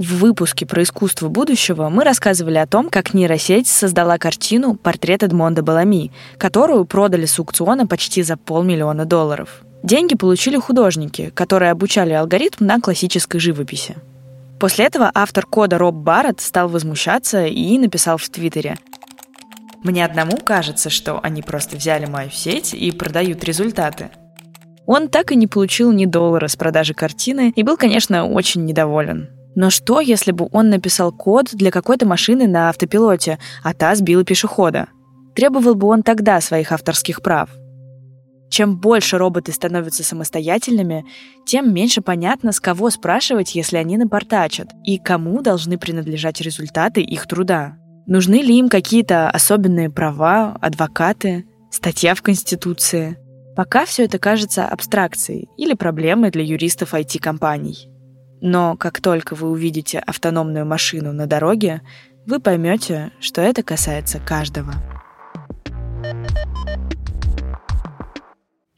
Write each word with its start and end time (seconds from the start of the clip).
В 0.00 0.16
выпуске 0.20 0.64
про 0.64 0.82
искусство 0.82 1.28
будущего 1.28 1.90
мы 1.90 2.04
рассказывали 2.04 2.56
о 2.56 2.66
том, 2.66 2.88
как 2.88 3.12
нейросеть 3.12 3.68
создала 3.68 4.16
картину 4.16 4.74
«Портрет 4.74 5.22
Эдмонда 5.22 5.62
Балами», 5.62 6.10
которую 6.38 6.86
продали 6.86 7.26
с 7.26 7.38
аукциона 7.38 7.86
почти 7.86 8.22
за 8.22 8.38
полмиллиона 8.38 9.04
долларов. 9.04 9.60
Деньги 9.82 10.14
получили 10.14 10.56
художники, 10.56 11.28
которые 11.34 11.70
обучали 11.70 12.14
алгоритм 12.14 12.64
на 12.64 12.80
классической 12.80 13.40
живописи. 13.40 13.96
После 14.58 14.86
этого 14.86 15.10
автор 15.12 15.44
кода 15.44 15.76
Роб 15.76 15.96
Барретт 15.96 16.40
стал 16.40 16.70
возмущаться 16.70 17.44
и 17.44 17.76
написал 17.76 18.16
в 18.16 18.26
Твиттере 18.30 18.78
«Мне 19.84 20.02
одному 20.02 20.38
кажется, 20.38 20.88
что 20.88 21.20
они 21.22 21.42
просто 21.42 21.76
взяли 21.76 22.06
мою 22.06 22.30
сеть 22.30 22.72
и 22.72 22.90
продают 22.90 23.44
результаты». 23.44 24.08
Он 24.86 25.08
так 25.08 25.30
и 25.30 25.36
не 25.36 25.46
получил 25.46 25.92
ни 25.92 26.06
доллара 26.06 26.48
с 26.48 26.56
продажи 26.56 26.94
картины 26.94 27.52
и 27.54 27.62
был, 27.62 27.76
конечно, 27.76 28.26
очень 28.26 28.64
недоволен. 28.64 29.28
Но 29.54 29.70
что, 29.70 30.00
если 30.00 30.32
бы 30.32 30.48
он 30.52 30.70
написал 30.70 31.12
код 31.12 31.50
для 31.52 31.70
какой-то 31.70 32.06
машины 32.06 32.46
на 32.46 32.68
автопилоте, 32.68 33.38
а 33.62 33.74
та 33.74 33.94
сбила 33.94 34.24
пешехода? 34.24 34.88
Требовал 35.34 35.74
бы 35.74 35.88
он 35.88 36.02
тогда 36.02 36.40
своих 36.40 36.72
авторских 36.72 37.22
прав? 37.22 37.50
Чем 38.50 38.78
больше 38.78 39.16
роботы 39.16 39.52
становятся 39.52 40.02
самостоятельными, 40.02 41.04
тем 41.46 41.72
меньше 41.72 42.00
понятно, 42.00 42.50
с 42.50 42.58
кого 42.58 42.90
спрашивать, 42.90 43.54
если 43.54 43.76
они 43.76 43.96
напортачат, 43.96 44.70
и 44.84 44.98
кому 44.98 45.40
должны 45.40 45.78
принадлежать 45.78 46.40
результаты 46.40 47.00
их 47.00 47.28
труда. 47.28 47.76
Нужны 48.06 48.42
ли 48.42 48.58
им 48.58 48.68
какие-то 48.68 49.30
особенные 49.30 49.88
права, 49.88 50.56
адвокаты, 50.60 51.44
статья 51.70 52.16
в 52.16 52.22
Конституции? 52.22 53.16
Пока 53.54 53.84
все 53.84 54.04
это 54.04 54.18
кажется 54.18 54.66
абстракцией 54.66 55.48
или 55.56 55.74
проблемой 55.74 56.32
для 56.32 56.42
юристов 56.42 56.92
IT-компаний. 56.92 57.88
Но 58.40 58.76
как 58.76 59.00
только 59.00 59.34
вы 59.34 59.50
увидите 59.50 59.98
автономную 59.98 60.64
машину 60.64 61.12
на 61.12 61.26
дороге, 61.26 61.82
вы 62.26 62.40
поймете, 62.40 63.12
что 63.20 63.42
это 63.42 63.62
касается 63.62 64.18
каждого. 64.18 64.74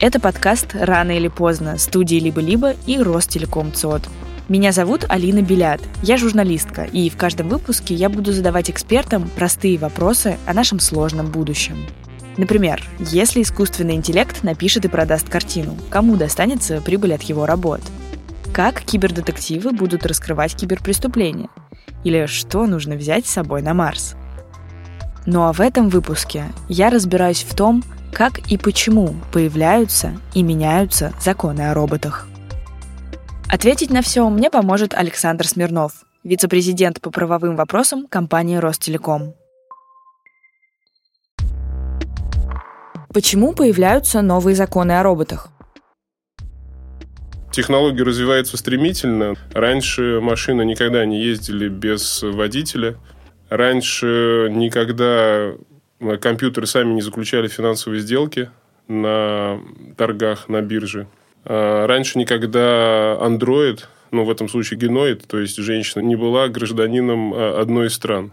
Это 0.00 0.18
подкаст 0.18 0.74
«Рано 0.74 1.16
или 1.16 1.28
поздно» 1.28 1.78
студии 1.78 2.16
«Либо-либо» 2.16 2.74
и 2.86 2.98
Ростелеком 2.98 3.72
ЦОД. 3.72 4.08
Меня 4.48 4.72
зовут 4.72 5.04
Алина 5.08 5.42
Белят, 5.42 5.80
я 6.02 6.16
журналистка, 6.16 6.82
и 6.82 7.08
в 7.08 7.16
каждом 7.16 7.48
выпуске 7.48 7.94
я 7.94 8.08
буду 8.08 8.32
задавать 8.32 8.68
экспертам 8.68 9.30
простые 9.36 9.78
вопросы 9.78 10.38
о 10.44 10.54
нашем 10.54 10.80
сложном 10.80 11.30
будущем. 11.30 11.86
Например, 12.36 12.82
если 12.98 13.42
искусственный 13.42 13.94
интеллект 13.94 14.42
напишет 14.42 14.84
и 14.84 14.88
продаст 14.88 15.28
картину, 15.28 15.76
кому 15.88 16.16
достанется 16.16 16.80
прибыль 16.80 17.14
от 17.14 17.22
его 17.22 17.46
работ– 17.46 17.80
как 18.52 18.82
кибердетективы 18.82 19.72
будут 19.72 20.04
раскрывать 20.04 20.54
киберпреступления? 20.54 21.48
Или 22.04 22.26
что 22.26 22.66
нужно 22.66 22.96
взять 22.96 23.26
с 23.26 23.30
собой 23.30 23.62
на 23.62 23.72
Марс? 23.72 24.14
Ну 25.24 25.42
а 25.42 25.52
в 25.52 25.60
этом 25.60 25.88
выпуске 25.88 26.44
я 26.68 26.90
разбираюсь 26.90 27.42
в 27.42 27.54
том, 27.54 27.82
как 28.12 28.38
и 28.50 28.58
почему 28.58 29.14
появляются 29.32 30.12
и 30.34 30.42
меняются 30.42 31.14
законы 31.20 31.70
о 31.70 31.74
роботах. 31.74 32.28
Ответить 33.48 33.90
на 33.90 34.02
все 34.02 34.28
мне 34.28 34.50
поможет 34.50 34.92
Александр 34.92 35.46
Смирнов, 35.46 36.04
вице-президент 36.22 37.00
по 37.00 37.10
правовым 37.10 37.56
вопросам 37.56 38.06
компании 38.06 38.56
Ростелеком. 38.56 39.34
Почему 43.12 43.52
появляются 43.52 44.22
новые 44.22 44.56
законы 44.56 44.92
о 44.92 45.02
роботах? 45.02 45.48
Технологии 47.52 48.00
развиваются 48.00 48.56
стремительно. 48.56 49.34
Раньше 49.52 50.20
машины 50.22 50.64
никогда 50.64 51.04
не 51.04 51.22
ездили 51.22 51.68
без 51.68 52.22
водителя. 52.22 52.96
Раньше 53.50 54.48
никогда 54.50 55.52
компьютеры 56.20 56.66
сами 56.66 56.94
не 56.94 57.02
заключали 57.02 57.48
финансовые 57.48 58.00
сделки 58.00 58.50
на 58.88 59.60
торгах, 59.98 60.48
на 60.48 60.62
бирже. 60.62 61.08
А 61.44 61.86
раньше 61.86 62.18
никогда 62.18 63.18
Android, 63.20 63.80
ну, 64.12 64.24
в 64.24 64.30
этом 64.30 64.48
случае 64.48 64.80
геноид, 64.80 65.26
то 65.26 65.38
есть 65.38 65.58
женщина, 65.58 66.00
не 66.00 66.16
была 66.16 66.48
гражданином 66.48 67.34
а, 67.34 67.60
одной 67.60 67.88
из 67.88 67.94
стран. 67.94 68.32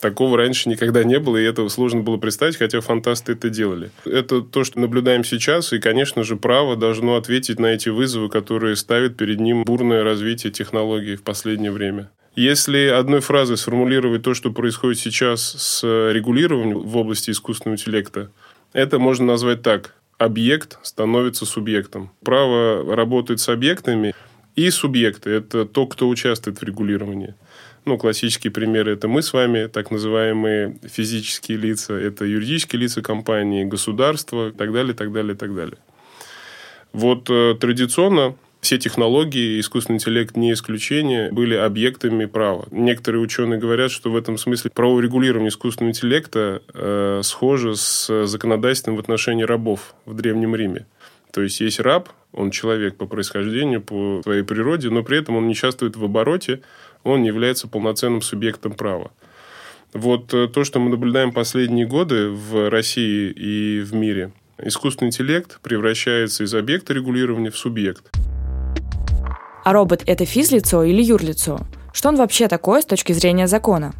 Такого 0.00 0.36
раньше 0.36 0.68
никогда 0.68 1.02
не 1.02 1.18
было, 1.18 1.36
и 1.36 1.44
этого 1.44 1.68
сложно 1.68 2.02
было 2.02 2.18
представить, 2.18 2.56
хотя 2.56 2.80
фантасты 2.80 3.32
это 3.32 3.50
делали. 3.50 3.90
Это 4.04 4.42
то, 4.42 4.62
что 4.62 4.78
наблюдаем 4.78 5.24
сейчас, 5.24 5.72
и, 5.72 5.80
конечно 5.80 6.22
же, 6.22 6.36
право 6.36 6.76
должно 6.76 7.16
ответить 7.16 7.58
на 7.58 7.66
эти 7.66 7.88
вызовы, 7.88 8.28
которые 8.28 8.76
ставит 8.76 9.16
перед 9.16 9.40
ним 9.40 9.64
бурное 9.64 10.04
развитие 10.04 10.52
технологий 10.52 11.16
в 11.16 11.22
последнее 11.22 11.72
время. 11.72 12.10
Если 12.36 12.86
одной 12.86 13.18
фразой 13.18 13.56
сформулировать 13.56 14.22
то, 14.22 14.34
что 14.34 14.52
происходит 14.52 15.00
сейчас 15.00 15.42
с 15.42 15.82
регулированием 16.12 16.78
в 16.78 16.96
области 16.96 17.32
искусственного 17.32 17.74
интеллекта, 17.74 18.30
это 18.72 19.00
можно 19.00 19.26
назвать 19.26 19.62
так. 19.62 19.94
Объект 20.18 20.78
становится 20.82 21.44
субъектом. 21.46 22.10
Право 22.22 22.94
работает 22.94 23.40
с 23.40 23.48
объектами, 23.48 24.14
и 24.54 24.70
субъекты– 24.70 25.30
это 25.32 25.64
то, 25.64 25.86
кто 25.86 26.08
участвует 26.08 26.60
в 26.60 26.62
регулировании. 26.64 27.34
Ну, 27.88 27.96
классические 27.96 28.50
примеры– 28.50 28.92
это 28.96 29.08
мы 29.08 29.22
с 29.22 29.32
вами, 29.32 29.66
так 29.66 29.90
называемые 29.90 30.76
физические 30.84 31.56
лица, 31.56 31.94
это 31.94 32.26
юридические 32.26 32.82
лица 32.82 33.00
компании, 33.00 33.64
государства 33.64 34.50
и 34.50 34.52
так 34.52 34.74
далее, 34.74 34.92
так 34.92 35.10
далее, 35.10 35.34
так 35.34 35.54
далее. 35.54 35.78
Вот 36.92 37.30
э, 37.30 37.56
традиционно 37.58 38.36
все 38.60 38.76
технологии, 38.76 39.58
искусственный 39.58 39.96
интеллект 39.96 40.36
не 40.36 40.52
исключение, 40.52 41.32
были 41.32 41.54
объектами 41.54 42.26
права. 42.26 42.66
Некоторые 42.70 43.22
ученые 43.22 43.58
говорят, 43.58 43.90
что 43.90 44.10
в 44.10 44.16
этом 44.18 44.36
смысле 44.36 44.70
правоурегулирование 44.74 45.48
искусственного 45.48 45.92
интеллекта 45.92 46.60
э, 46.74 47.22
схоже 47.24 47.74
с 47.74 48.26
законодательством 48.26 48.96
в 48.96 49.00
отношении 49.00 49.44
рабов 49.44 49.94
в 50.04 50.12
Древнем 50.12 50.54
Риме. 50.54 50.84
То 51.32 51.42
есть 51.42 51.60
есть 51.60 51.80
раб, 51.80 52.10
он 52.32 52.50
человек 52.50 52.96
по 52.96 53.06
происхождению, 53.06 53.80
по 53.80 54.20
своей 54.22 54.42
природе, 54.42 54.90
но 54.90 55.02
при 55.02 55.18
этом 55.18 55.36
он 55.36 55.46
не 55.46 55.52
участвует 55.52 55.96
в 55.96 56.04
обороте, 56.04 56.60
он 57.08 57.22
является 57.22 57.68
полноценным 57.68 58.22
субъектом 58.22 58.72
права. 58.72 59.10
Вот 59.94 60.34
э, 60.34 60.48
то, 60.48 60.64
что 60.64 60.80
мы 60.80 60.90
наблюдаем 60.90 61.32
последние 61.32 61.86
годы 61.86 62.28
в 62.28 62.68
России 62.68 63.30
и 63.30 63.80
в 63.80 63.94
мире, 63.94 64.32
искусственный 64.62 65.08
интеллект 65.08 65.60
превращается 65.62 66.44
из 66.44 66.54
объекта 66.54 66.92
регулирования 66.92 67.50
в 67.50 67.56
субъект. 67.56 68.04
А 69.64 69.72
робот– 69.72 70.02
это 70.06 70.24
физлицо 70.24 70.84
или 70.84 71.02
юрлицо? 71.02 71.60
Что 71.92 72.10
он 72.10 72.16
вообще 72.16 72.48
такое 72.48 72.82
с 72.82 72.86
точки 72.86 73.12
зрения 73.12 73.46
закона? 73.46 73.94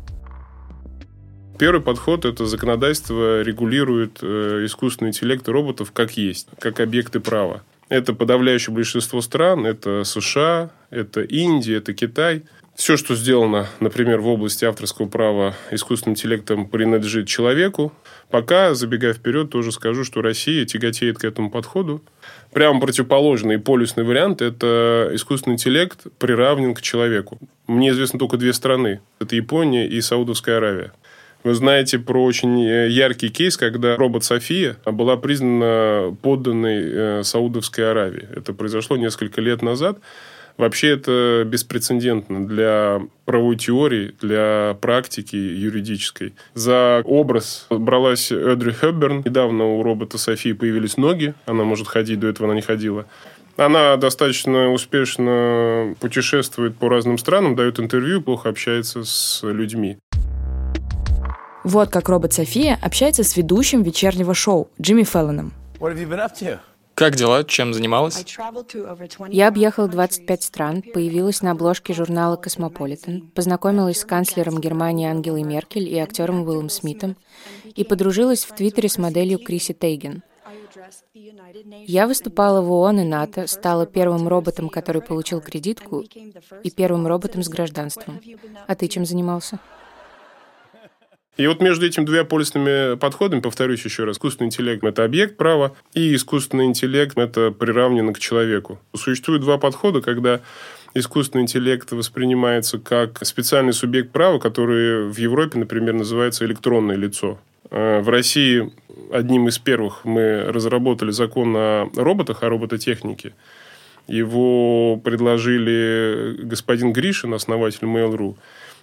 Первый 1.59 1.81
подход– 1.81 2.25
это 2.27 2.47
законодательство 2.47 3.43
регулирует 3.43 4.19
э, 4.23 4.65
искусственный 4.67 5.09
интеллект 5.09 5.49
роботов 5.49 5.91
как 5.93 6.17
есть, 6.19 6.49
как 6.59 6.81
объекты 6.81 7.19
права. 7.19 7.63
Это 7.89 8.13
подавляющее 8.13 8.75
большинство 8.75 9.23
стран, 9.23 9.65
это 9.65 10.05
США, 10.05 10.71
это 10.91 11.23
Индия, 11.23 11.77
это 11.77 11.95
Китай– 11.95 12.43
все, 12.79 12.97
что 12.97 13.17
сделано, 13.17 13.67
например, 13.81 14.21
в 14.21 14.29
области 14.29 14.65
авторского 14.65 15.09
права 15.09 15.57
искусственным 15.73 16.13
интеллектом, 16.13 16.69
принадлежит 16.69 17.27
человеку. 17.27 17.93
Пока, 18.31 18.73
забегая 18.75 19.15
вперед, 19.15 19.51
тоже 19.51 19.73
скажу, 19.73 20.05
что 20.05 20.23
Россия 20.23 20.65
тяготеет 20.65 21.19
к 21.19 21.25
этому 21.25 21.51
подходу. 21.51 22.05
Прямо 22.53 22.81
противоположный 22.81 23.59
полюсный 23.59 24.05
вариант– 24.05 24.41
это 24.43 25.11
искусственный 25.13 25.55
интеллект 25.55 26.07
приравнен 26.21 26.73
к 26.73 26.81
человеку. 26.81 27.41
Мне 27.67 27.91
известно 27.91 28.21
только 28.21 28.37
две 28.37 28.53
страны. 28.53 29.01
Это 29.19 29.35
Япония 29.35 29.89
и 29.89 30.01
Саудовская 30.01 30.59
Аравия. 30.59 30.93
Вы 31.43 31.55
знаете 31.55 31.99
про 31.99 32.23
очень 32.23 32.63
э, 32.63 32.89
яркий 32.91 33.31
кейс, 33.31 33.57
когда 33.57 33.97
робот 33.97 34.23
София 34.23 34.77
была 34.87 35.17
признана 35.17 36.17
подданной 36.23 36.83
э, 36.85 37.23
Саудовской 37.25 37.91
Аравии. 37.91 38.29
Это 38.37 38.53
произошло 38.53 38.97
несколько 38.97 39.41
лет 39.41 39.63
назад. 39.63 39.99
Вообще 40.59 40.89
это 40.89 41.45
беспрецедентно 41.47 42.45
для 42.45 43.01
правовой 43.25 43.57
теории, 43.57 44.15
для 44.21 44.77
практики 44.81 45.37
юридической. 45.37 46.35
За 46.55 47.01
образ 47.05 47.67
бралась 47.71 48.33
Эдри 48.33 48.73
Хепберн. 48.73 49.23
Недавно 49.25 49.65
у 49.77 49.83
робота 49.85 50.19
Софии 50.19 50.53
появились 50.53 50.97
ноги. 50.97 51.35
Она 51.47 51.63
может 51.63 51.87
ходить, 51.87 52.19
до 52.19 52.27
этого 52.27 52.49
она 52.49 52.57
не 52.57 52.63
ходила. 52.63 53.07
Она 53.57 53.97
достаточно 53.97 54.73
успешно 54.73 55.95
путешествует 56.01 56.77
по 56.77 56.89
разным 56.89 57.19
странам, 57.19 57.55
дает 57.55 57.79
интервью, 57.79 58.21
плохо 58.21 58.49
общается 58.49 59.05
с 59.05 59.41
людьми. 59.45 59.99
Вот 61.63 61.89
как 61.91 62.09
робот 62.09 62.33
София 62.33 62.79
общается 62.83 63.23
с 63.23 63.37
ведущим 63.37 63.83
вечернего 63.83 64.35
шоу 64.35 64.71
Джимми 64.81 65.05
Феллоном. 65.05 65.53
What 65.79 65.93
have 65.93 66.01
you 66.01 66.09
been 66.09 66.19
up 66.19 66.35
to? 66.41 66.59
Как 66.99 67.15
дела? 67.15 67.45
Чем 67.45 67.73
занималась? 67.73 68.25
Я 69.29 69.47
объехала 69.47 69.87
25 69.87 70.43
стран, 70.43 70.83
появилась 70.83 71.43
на 71.43 71.53
обложке 71.53 71.95
журнала 71.95 72.35
«Космополитен», 72.35 73.31
познакомилась 73.37 74.01
с 74.01 74.05
канцлером 74.05 74.61
Германии 74.61 75.07
Ангелой 75.07 75.45
Меркель 75.45 75.89
и 75.89 75.97
актером 75.97 76.43
Уиллом 76.43 76.69
Смитом 76.69 77.17
и 77.77 77.85
подружилась 77.85 78.45
в 78.45 78.53
Твиттере 78.53 78.89
с 78.89 78.99
моделью 78.99 79.39
Криси 79.39 79.75
Тейген. 79.75 80.25
Я 81.87 82.09
выступала 82.09 82.63
в 82.63 82.73
ООН 82.73 83.01
и 83.01 83.05
НАТО, 83.05 83.47
стала 83.47 83.87
первым 83.87 84.27
роботом, 84.27 84.69
который 84.69 85.01
получил 85.01 85.41
кредитку, 85.41 86.05
и 86.65 86.71
первым 86.73 87.07
роботом 87.07 87.45
с 87.45 87.49
гражданством. 87.49 88.21
А 88.67 88.75
ты 88.75 88.89
чем 88.89 89.07
занимался? 89.07 89.61
И 91.39 91.47
вот 91.47 91.61
между 91.61 91.87
этими 91.87 92.05
двумя 92.05 92.25
полисными 92.25 92.97
подходами, 92.97 93.41
повторюсь 93.41 93.85
еще 93.85 94.03
раз, 94.03 94.17
искусственный 94.17 94.49
интеллект– 94.49 94.83
это 94.85 95.05
объект 95.05 95.37
права, 95.37 95.77
и 95.95 96.13
искусственный 96.17 96.65
интеллект– 96.65 97.17
это 97.17 97.53
приравнено 97.53 98.13
к 98.13 98.19
человеку. 98.19 98.81
Существует 98.93 99.43
два 99.43 99.57
подхода, 99.57 100.01
когда 100.01 100.41
искусственный 100.95 101.43
интеллект 101.43 101.93
воспринимается 101.93 102.81
как 102.81 103.25
специальный 103.25 103.73
субъект 103.73 104.11
права, 104.11 104.41
который 104.41 105.09
в 105.09 105.17
Европе, 105.17 105.61
например, 105.61 105.95
называется 105.95 106.45
электронное 106.45 106.97
лицо. 106.97 107.39
Э, 107.71 108.01
в 108.01 108.09
России 108.09 108.73
одним 109.13 109.47
из 109.47 109.59
первых 109.61 110.05
мы 110.05 110.43
разработали 110.43 111.13
закон 111.13 111.55
о 111.57 111.89
роботах, 111.95 112.43
о 112.43 112.49
робототехнике. 112.49 113.33
Его 114.09 114.97
предложили 114.97 116.35
господин 116.43 116.93
Гришин, 116.93 117.33
основатель 117.33 117.87
Mail.ru 117.87 118.37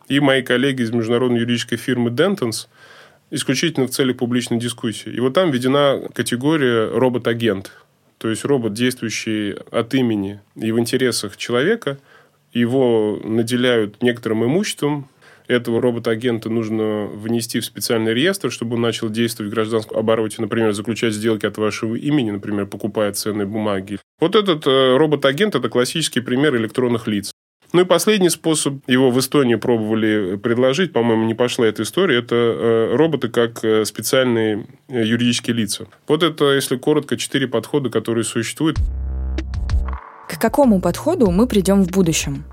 и 0.08 0.20
мои 0.20 0.42
коллеги 0.42 0.82
из 0.82 0.92
международной 0.92 1.40
юридической 1.40 1.78
фирмы 1.78 2.10
Dentons 2.10 2.68
исключительно 3.32 3.88
в 3.88 3.92
целях 3.92 4.18
публичной 4.18 4.60
дискуссии. 4.60 5.12
И 5.12 5.20
вот 5.20 5.34
там 5.34 5.52
введена 5.52 6.02
категория 6.14 6.88
робот-агент. 6.88 7.72
То 8.18 8.30
есть 8.30 8.46
робот, 8.46 8.74
действующий 8.74 9.56
от 9.72 9.94
имени 9.94 10.40
и 10.56 10.72
в 10.72 10.80
интересах 10.80 11.38
человека, 11.38 11.98
его 12.54 13.20
наделяют 13.24 14.02
некоторым 14.02 14.46
имуществом, 14.46 15.10
этого 15.48 15.80
робота-агента 15.80 16.50
нужно 16.50 17.06
внести 17.06 17.60
в 17.60 17.66
специальный 17.66 18.14
реестр, 18.14 18.52
чтобы 18.52 18.76
он 18.76 18.82
начал 18.82 19.10
действовать 19.10 19.52
в 19.52 19.54
гражданском 19.54 19.98
обороте, 19.98 20.42
например, 20.42 20.74
заключать 20.74 21.14
сделки 21.14 21.46
от 21.46 21.58
вашего 21.58 21.96
имени, 21.96 22.32
например, 22.32 22.66
покупая 22.66 23.12
ценные 23.14 23.46
бумаги. 23.46 24.00
Вот 24.20 24.36
этот 24.36 24.66
э, 24.66 24.98
робот-агент– 24.98 25.54
это 25.56 25.70
классический 25.70 26.22
пример 26.22 26.56
электронных 26.56 27.08
лиц. 27.08 27.32
Ну 27.74 27.82
и 27.82 27.86
последний 27.86 28.30
способ, 28.30 28.76
его 28.88 29.12
в 29.12 29.20
Эстонии 29.20 29.56
пробовали 29.56 30.38
предложить, 30.38 30.94
по-моему, 30.94 31.26
не 31.26 31.34
пошла 31.34 31.66
эта 31.66 31.84
история, 31.84 32.20
это 32.20 32.36
э, 32.36 32.96
роботы 32.96 33.30
как 33.30 33.64
э, 33.64 33.86
специальные 33.86 34.66
э, 34.88 35.04
юридические 35.04 35.56
лица. 35.56 35.88
Вот 36.08 36.24
это, 36.24 36.54
если 36.54 36.78
коротко, 36.78 37.18
четыре 37.18 37.48
подхода, 37.48 37.90
которые 37.90 38.24
существуют. 38.24 38.78
К 40.30 40.40
какому 40.40 40.80
подходу 40.80 41.32
мы 41.32 41.48
придем 41.48 41.84
в 41.84 41.92
будущем? 41.92 42.44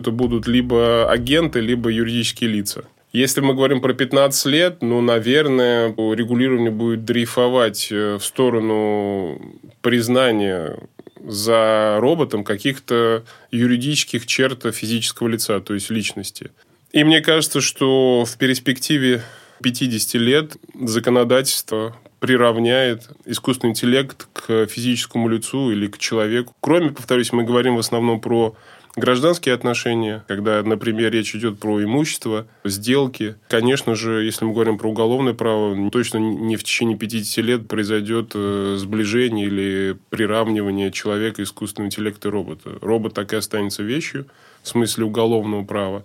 Это 0.00 0.10
будут 0.10 0.46
либо 0.46 1.10
агенты, 1.10 1.60
либо 1.60 1.90
юридические 1.90 2.50
лица. 2.50 2.84
Если 3.12 3.42
мы 3.42 3.54
говорим 3.54 3.80
про 3.80 3.92
15 3.92 4.46
лет, 4.46 4.78
ну, 4.80 5.00
наверное, 5.02 5.88
регулирование 5.90 6.70
будет 6.70 7.04
дрейфовать 7.04 7.90
в 7.90 8.20
сторону 8.20 9.38
признания 9.82 10.78
за 11.24 11.98
роботом 12.00 12.44
каких-то 12.44 13.24
юридических 13.50 14.26
черт 14.26 14.74
физического 14.74 15.28
лица, 15.28 15.60
то 15.60 15.74
есть 15.74 15.90
личности. 15.90 16.50
И 16.92 17.04
мне 17.04 17.20
кажется, 17.20 17.60
что 17.60 18.24
в 18.24 18.36
перспективе 18.36 19.22
50 19.62 20.14
лет 20.14 20.56
законодательство 20.74 21.96
приравняет 22.22 23.08
искусственный 23.24 23.72
интеллект 23.72 24.28
к 24.32 24.66
физическому 24.66 25.26
лицу 25.26 25.72
или 25.72 25.88
к 25.88 25.98
человеку. 25.98 26.54
Кроме, 26.60 26.90
повторюсь, 26.90 27.32
мы 27.32 27.42
говорим 27.42 27.74
в 27.74 27.80
основном 27.80 28.20
про 28.20 28.54
Гражданские 28.94 29.54
отношения, 29.54 30.22
когда, 30.28 30.62
например, 30.62 31.10
речь 31.10 31.34
идет 31.34 31.58
про 31.58 31.82
имущество, 31.82 32.46
сделки. 32.62 33.36
Конечно 33.48 33.94
же, 33.94 34.22
если 34.22 34.44
мы 34.44 34.52
говорим 34.52 34.76
про 34.76 34.90
уголовное 34.90 35.32
право, 35.32 35.90
точно 35.90 36.18
не 36.18 36.56
в 36.56 36.62
течение 36.62 36.96
50 36.96 37.44
лет 37.44 37.68
произойдет 37.68 38.32
э, 38.34 38.76
сближение 38.78 39.46
или 39.46 39.96
приравнивание 40.10 40.92
человека, 40.92 41.42
искусственного 41.42 41.88
интеллекта 41.88 42.28
и 42.28 42.30
робота. 42.30 42.78
Робот 42.82 43.14
так 43.14 43.32
и 43.32 43.36
останется 43.36 43.82
вещью 43.82 44.26
в 44.62 44.68
смысле 44.68 45.06
уголовного 45.06 45.64
права. 45.64 46.04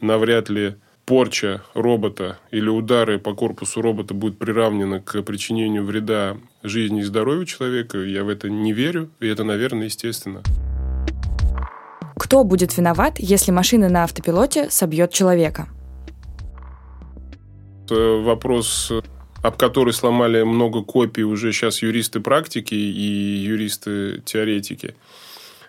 Навряд 0.00 0.50
ли 0.50 0.74
порча 1.06 1.62
робота 1.72 2.38
или 2.50 2.68
удары 2.68 3.18
по 3.18 3.32
корпусу 3.32 3.80
робота 3.80 4.12
будут 4.12 4.38
приравнены 4.38 5.00
к 5.00 5.22
причинению 5.22 5.84
вреда 5.84 6.36
жизни 6.64 7.00
и 7.00 7.04
здоровью 7.04 7.46
человека. 7.46 7.98
Я 7.98 8.24
в 8.24 8.28
это 8.28 8.50
не 8.50 8.72
верю, 8.72 9.10
и 9.20 9.28
это, 9.28 9.44
наверное, 9.44 9.84
естественно. 9.84 10.42
Кто 12.16 12.42
будет 12.42 12.76
виноват, 12.76 13.14
если 13.18 13.52
машина 13.52 13.88
на 13.88 14.02
автопилоте 14.02 14.68
собьет 14.68 15.12
человека? 15.12 15.68
Вопрос, 17.88 18.90
об 19.44 19.56
который 19.56 19.92
сломали 19.92 20.42
много 20.42 20.82
копий 20.82 21.22
уже 21.22 21.52
сейчас 21.52 21.82
юристы 21.82 22.18
практики 22.18 22.74
и 22.74 23.44
юристы 23.44 24.22
теоретики. 24.24 24.96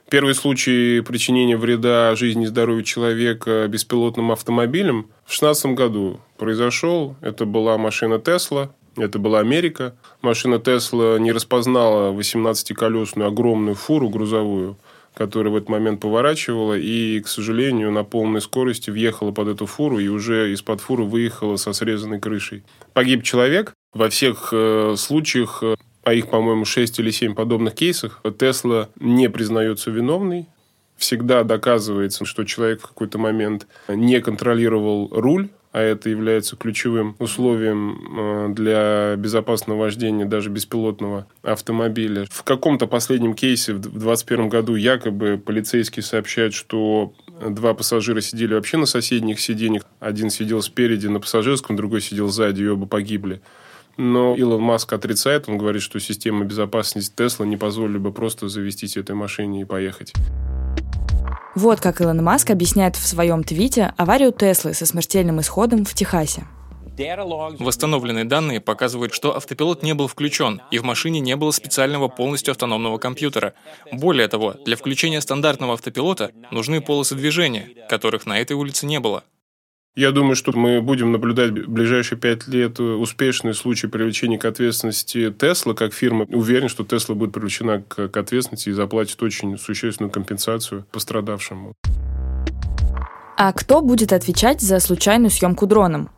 Первый 0.09 0.35
случай 0.35 1.01
причинения 1.01 1.57
вреда 1.57 2.15
жизни 2.15 2.43
и 2.43 2.47
здоровью 2.47 2.83
человека 2.83 3.67
беспилотным 3.67 4.31
автомобилем 4.31 5.09
в 5.25 5.37
2016 5.37 5.65
году 5.67 6.21
произошел. 6.37 7.17
Это 7.19 7.45
была 7.45 7.77
машина 7.77 8.17
Тесла, 8.17 8.71
это 8.95 9.19
была 9.19 9.39
Америка. 9.39 9.97
Машина 10.21 10.59
Тесла 10.59 11.19
не 11.19 11.33
распознала 11.33 12.13
18-колесную 12.13 13.27
огромную 13.27 13.75
фуру 13.75 14.09
грузовую– 14.09 14.77
которая 15.17 15.51
в 15.51 15.55
этот 15.55 15.69
момент 15.69 15.99
поворачивала 15.99 16.77
и, 16.77 17.19
к 17.21 17.27
сожалению, 17.27 17.91
на 17.91 18.03
полной 18.03 18.39
скорости 18.39 18.91
въехала 18.91 19.31
под 19.31 19.47
эту 19.47 19.65
фуру 19.65 19.97
и 19.97 20.07
уже 20.07 20.53
из-под 20.53 20.79
фуры 20.79 21.03
выехала 21.03 21.55
со 21.55 21.73
срезанной 21.73 22.19
крышей. 22.19 22.63
Погиб 22.93 23.23
человек. 23.23 23.73
Во 23.93 24.09
всех 24.09 24.49
э, 24.51 24.93
случаях, 24.95 25.63
э, 25.63 25.75
а 26.07 26.13
их, 26.13 26.29
по-моему, 26.29 26.63
6 26.63 26.99
или 26.99 27.11
7 27.11 27.35
подобных 27.35 27.75
кейсах, 27.75 28.21
Тесла 28.39 28.87
не 28.97 29.29
признается 29.29 29.91
виновной. 29.91 30.45
Всегда 30.95 31.43
доказывается, 31.43 32.23
что 32.23 32.45
человек 32.45 32.79
в 32.79 32.87
какой-то 32.87 33.17
момент 33.17 33.67
не 33.89 34.21
контролировал 34.21 35.09
руль, 35.11 35.49
а 35.73 35.81
это 35.81 36.09
является 36.09 36.55
ключевым 36.55 37.17
условием 37.19 37.99
э, 38.17 38.53
для 38.53 39.15
безопасного 39.17 39.79
вождения 39.79 40.23
даже 40.23 40.49
беспилотного 40.49 41.27
автомобиля. 41.43 42.25
В 42.31 42.43
каком-то 42.43 42.87
последнем 42.87 43.33
кейсе 43.33 43.73
в 43.73 43.79
2021 43.79 44.47
году 44.47 44.75
якобы 44.75 45.37
полицейские 45.37 46.03
сообщают, 46.03 46.53
что 46.53 47.11
два 47.45 47.73
пассажира 47.73 48.21
сидели 48.21 48.53
вообще 48.53 48.77
на 48.77 48.85
соседних 48.85 49.41
сиденьях. 49.41 49.83
Один 49.99 50.29
сидел 50.29 50.61
спереди 50.61 51.07
на 51.07 51.19
пассажирском, 51.19 51.75
другой 51.75 51.99
сидел 51.99 52.29
сзади, 52.29 52.63
и 52.63 52.67
оба 52.67 52.85
погибли. 52.85 53.41
Но 53.97 54.35
Илон 54.35 54.61
Маск 54.61 54.93
отрицает, 54.93 55.49
он 55.49 55.57
говорит, 55.57 55.81
что 55.81 55.99
система 55.99 56.45
безопасности 56.45 57.13
Тесла 57.15 57.45
не 57.45 57.57
позволила 57.57 57.99
бы 57.99 58.11
просто 58.11 58.47
завестись 58.47 58.95
этой 58.95 59.15
машине 59.15 59.61
и 59.61 59.65
поехать. 59.65 60.13
Вот 61.55 61.81
как 61.81 62.01
Илон 62.01 62.23
Маск 62.23 62.51
объясняет 62.51 62.95
в 62.95 63.05
своем 63.07 63.43
твите 63.43 63.93
аварию 63.97 64.31
Теслы 64.31 64.75
со 64.75 64.85
смертельным 64.85 65.41
исходом 65.41 65.85
в 65.85 65.93
Техасе. 65.95 66.45
Восстановленные 67.59 68.25
данные 68.25 68.59
показывают, 68.59 69.13
что 69.13 69.35
автопилот 69.35 69.83
не 69.83 69.93
был 69.93 70.07
включен, 70.07 70.61
и 70.71 70.79
в 70.79 70.83
машине 70.83 71.19
не 71.19 71.35
было 71.35 71.51
специального 71.51 72.07
полностью 72.07 72.51
автономного 72.51 72.97
компьютера. 72.97 73.53
Более 73.91 74.27
того, 74.27 74.55
для 74.65 74.75
включения 74.75 75.21
стандартного 75.21 75.73
автопилота 75.73 76.31
нужны 76.49 76.81
полосы 76.81 77.15
движения, 77.15 77.69
которых 77.87 78.25
на 78.25 78.39
этой 78.39 78.53
улице 78.53 78.87
не 78.87 78.99
было. 78.99 79.23
Я 79.97 80.11
думаю, 80.11 80.35
что 80.35 80.51
мы 80.51 80.79
будем 80.79 81.11
наблюдать 81.11 81.49
в 81.49 81.71
ближайшие 81.71 82.19
пять 82.19 82.47
лет 82.47 82.79
успешные 82.79 83.55
случаи 83.55 83.87
привлечения 83.87 84.37
к 84.37 84.45
ответственности 84.45 85.31
Тесла 85.31 85.73
как 85.73 85.91
фирмы. 85.91 86.25
Уверен, 86.25 86.69
что 86.69 86.83
Тесла 86.83 87.15
будет 87.15 87.33
привлечена 87.33 87.81
к 87.81 88.15
ответственности 88.15 88.69
и 88.69 88.73
заплатит 88.73 89.23
очень 89.23 89.57
существенную 89.57 90.11
компенсацию 90.11 90.85
пострадавшему. 90.91 91.73
А 93.37 93.51
кто 93.53 93.81
будет 93.81 94.13
отвечать 94.13 94.61
за 94.61 94.79
случайную 94.79 95.31
съемку 95.31 95.65
дроном? 95.65 96.11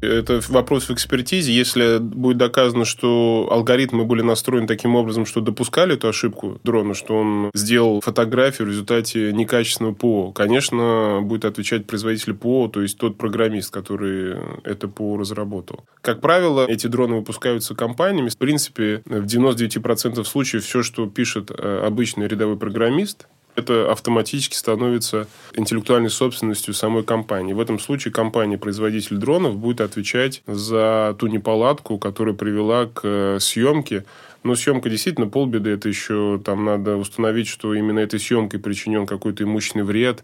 Это 0.00 0.40
вопрос 0.48 0.88
в 0.88 0.90
экспертизе. 0.92 1.52
Если 1.52 1.98
будет 1.98 2.36
доказано, 2.36 2.84
что 2.84 3.48
алгоритмы 3.50 4.04
были 4.04 4.22
настроены 4.22 4.66
таким 4.66 4.96
образом, 4.96 5.26
что 5.26 5.40
допускали 5.40 5.94
эту 5.94 6.08
ошибку 6.08 6.60
дрона, 6.64 6.94
что 6.94 7.16
он 7.16 7.50
сделал 7.54 8.00
фотографию 8.00 8.68
в 8.68 8.70
результате 8.70 9.32
некачественного 9.32 9.94
ПО, 9.94 10.32
конечно, 10.32 11.20
будет 11.22 11.44
отвечать 11.44 11.86
производитель 11.86 12.34
ПО, 12.34 12.68
то 12.68 12.82
есть 12.82 12.98
тот 12.98 13.16
программист, 13.16 13.72
который 13.72 14.36
это 14.64 14.88
ПО 14.88 15.16
разработал. 15.16 15.84
Как 16.00 16.20
правило, 16.20 16.66
эти 16.66 16.86
дроны 16.86 17.16
выпускаются 17.16 17.74
компаниями. 17.74 18.28
В 18.28 18.36
принципе, 18.36 19.02
в 19.04 19.24
99% 19.24 20.24
случаев 20.24 20.64
все, 20.64 20.82
что 20.82 21.06
пишет 21.06 21.50
э, 21.50 21.82
обычный 21.84 22.28
рядовой 22.28 22.56
программист, 22.56 23.26
это 23.56 23.90
автоматически 23.90 24.54
становится 24.54 25.26
интеллектуальной 25.54 26.10
собственностью 26.10 26.74
самой 26.74 27.02
компании. 27.02 27.54
В 27.54 27.60
этом 27.60 27.78
случае 27.78 28.12
компания-производитель 28.12 29.16
дронов 29.16 29.56
будет 29.56 29.80
отвечать 29.80 30.42
за 30.46 31.16
ту 31.18 31.26
неполадку, 31.26 31.98
которая 31.98 32.34
привела 32.34 32.86
к 32.86 33.00
э, 33.04 33.38
съемке 33.40 34.04
Но 34.42 34.54
съемка 34.54 34.88
действительно 34.88 35.26
полбеды. 35.26 35.70
Это 35.70 35.88
еще 35.88 36.40
там 36.44 36.64
надо 36.64 36.96
установить, 36.96 37.48
что 37.48 37.74
именно 37.74 37.98
этой 37.98 38.20
съемкой 38.20 38.60
причинен 38.60 39.06
какой-то 39.06 39.42
имущественный 39.42 39.84
вред, 39.84 40.22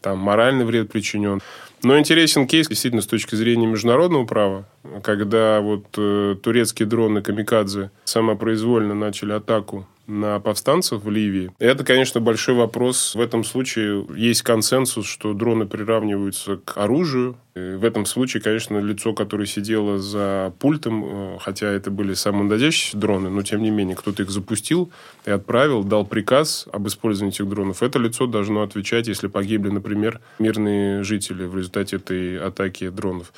там 0.00 0.18
моральный 0.18 0.64
вред 0.64 0.92
причинен. 0.92 1.40
Но 1.82 1.98
интересен 1.98 2.46
кейс 2.46 2.68
действительно 2.68 3.02
с 3.02 3.06
точки 3.06 3.34
зрения 3.34 3.66
международного 3.66 4.24
права, 4.26 4.68
когда 5.02 5.60
вот 5.60 5.86
э, 5.96 6.36
турецкие 6.42 6.86
дроны 6.86 7.20
«Камикадзе» 7.20 7.90
самопроизвольно 8.04 8.94
начали 8.94 9.32
атаку 9.32 9.86
на 10.06 10.38
повстанцев 10.40 11.02
в 11.02 11.10
Ливии. 11.10 11.50
Это, 11.58 11.84
конечно, 11.84 12.20
большой 12.20 12.54
вопрос. 12.54 13.14
В 13.14 13.20
этом 13.20 13.44
случае 13.44 14.06
есть 14.16 14.42
консенсус, 14.42 15.06
что 15.06 15.32
дроны 15.32 15.66
приравниваются 15.66 16.56
к 16.56 16.76
оружию. 16.76 17.36
И 17.54 17.76
в 17.76 17.84
этом 17.84 18.04
случае, 18.04 18.42
конечно, 18.42 18.78
лицо, 18.78 19.14
которое 19.14 19.46
сидело 19.46 19.98
за 19.98 20.52
пультом, 20.58 21.04
э, 21.04 21.38
хотя 21.40 21.68
это 21.68 21.90
были 21.90 22.14
самонадеящиеся 22.14 22.96
дроны, 22.96 23.30
но 23.30 23.42
тем 23.42 23.62
не 23.62 23.70
менее, 23.70 23.96
кто-то 23.96 24.22
их 24.22 24.30
запустил 24.30 24.90
и 25.24 25.30
отправил, 25.30 25.84
дал 25.84 26.04
приказ 26.04 26.66
об 26.72 26.86
использовании 26.88 27.32
этих 27.32 27.48
дронов. 27.48 27.82
Это 27.82 27.98
лицо 27.98 28.26
должно 28.26 28.62
отвечать, 28.62 29.06
если 29.06 29.28
погибли, 29.28 29.70
например, 29.70 30.20
мирные 30.38 31.04
жители 31.04 31.44
в 31.44 31.56
результате 31.56 31.96
этой 31.96 32.38
атаки 32.38 32.88
дронов. 32.88 33.32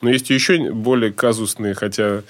Но 0.00 0.10
есть 0.10 0.30
еще 0.30 0.70
более 0.72 1.12
казусные, 1.12 1.74
хотя 1.74 2.22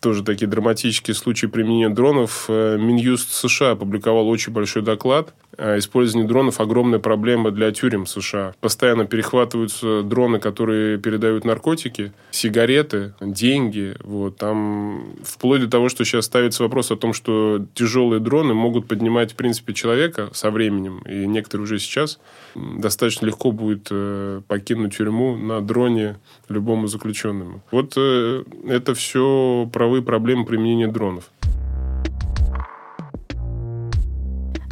тоже 0.00 0.22
такие 0.22 0.46
драматические 0.46 1.14
случаи 1.14 1.46
применения 1.46 1.90
дронов. 1.90 2.46
Э, 2.48 2.76
Минюст 2.78 3.32
США 3.32 3.72
опубликовал 3.72 4.28
очень 4.28 4.52
большой 4.52 4.82
доклад. 4.82 5.34
Использование 5.58 6.28
дронов– 6.28 6.60
огромная 6.60 7.00
проблема 7.00 7.50
для 7.50 7.72
тюрем 7.72 8.06
США. 8.06 8.54
Постоянно 8.60 9.06
перехватываются 9.06 10.02
дроны, 10.04 10.38
которые 10.38 10.98
передают 10.98 11.44
наркотики, 11.44 12.12
сигареты, 12.30 13.14
деньги. 13.20 13.96
Вот. 14.04 14.36
Там 14.36 15.16
вплоть 15.24 15.62
до 15.62 15.68
того, 15.68 15.88
что 15.88 16.04
сейчас 16.04 16.26
ставится 16.26 16.62
вопрос 16.62 16.92
о 16.92 16.96
том, 16.96 17.12
что 17.12 17.66
тяжелые 17.74 18.20
дроны 18.20 18.54
могут 18.54 18.86
поднимать, 18.86 19.32
в 19.32 19.34
принципе, 19.34 19.74
человека 19.74 20.30
со 20.32 20.52
временем. 20.52 21.02
И 21.08 21.26
некоторые 21.26 21.64
уже 21.64 21.80
сейчас 21.80 22.20
достаточно 22.54 23.26
легко 23.26 23.50
будет 23.50 23.88
э, 23.90 24.42
покинуть 24.46 24.96
тюрьму 24.96 25.36
на 25.36 25.60
дроне 25.60 26.18
любому 26.48 26.86
заключенному. 26.86 27.62
Вот 27.72 27.94
э, 27.96 28.44
это 28.68 28.94
все 28.94 29.68
правовые 29.72 30.02
проблемы 30.02 30.44
применения 30.46 30.86
дронов. 30.86 31.30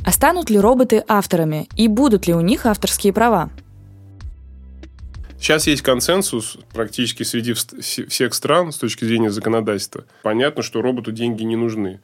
А 0.06 0.12
станут 0.12 0.50
ли 0.50 0.60
роботы 0.60 1.02
авторами 1.08 1.68
и 1.75 1.88
будут 1.88 2.28
ли 2.28 2.32
у 2.32 2.40
них 2.40 2.64
авторские 2.64 3.12
права? 3.12 3.50
Сейчас 5.36 5.66
есть 5.66 5.82
консенсус 5.82 6.58
практически 6.72 7.25
среди 7.25 7.54
всех 7.54 8.32
стран 8.32 8.70
с 8.70 8.78
точки 8.78 9.04
зрения 9.04 9.30
законодательства. 9.30 10.04
Понятно, 10.22 10.62
что 10.62 10.80
роботу 10.80 11.10
деньги 11.10 11.42
не 11.42 11.56
нужны. 11.56 11.98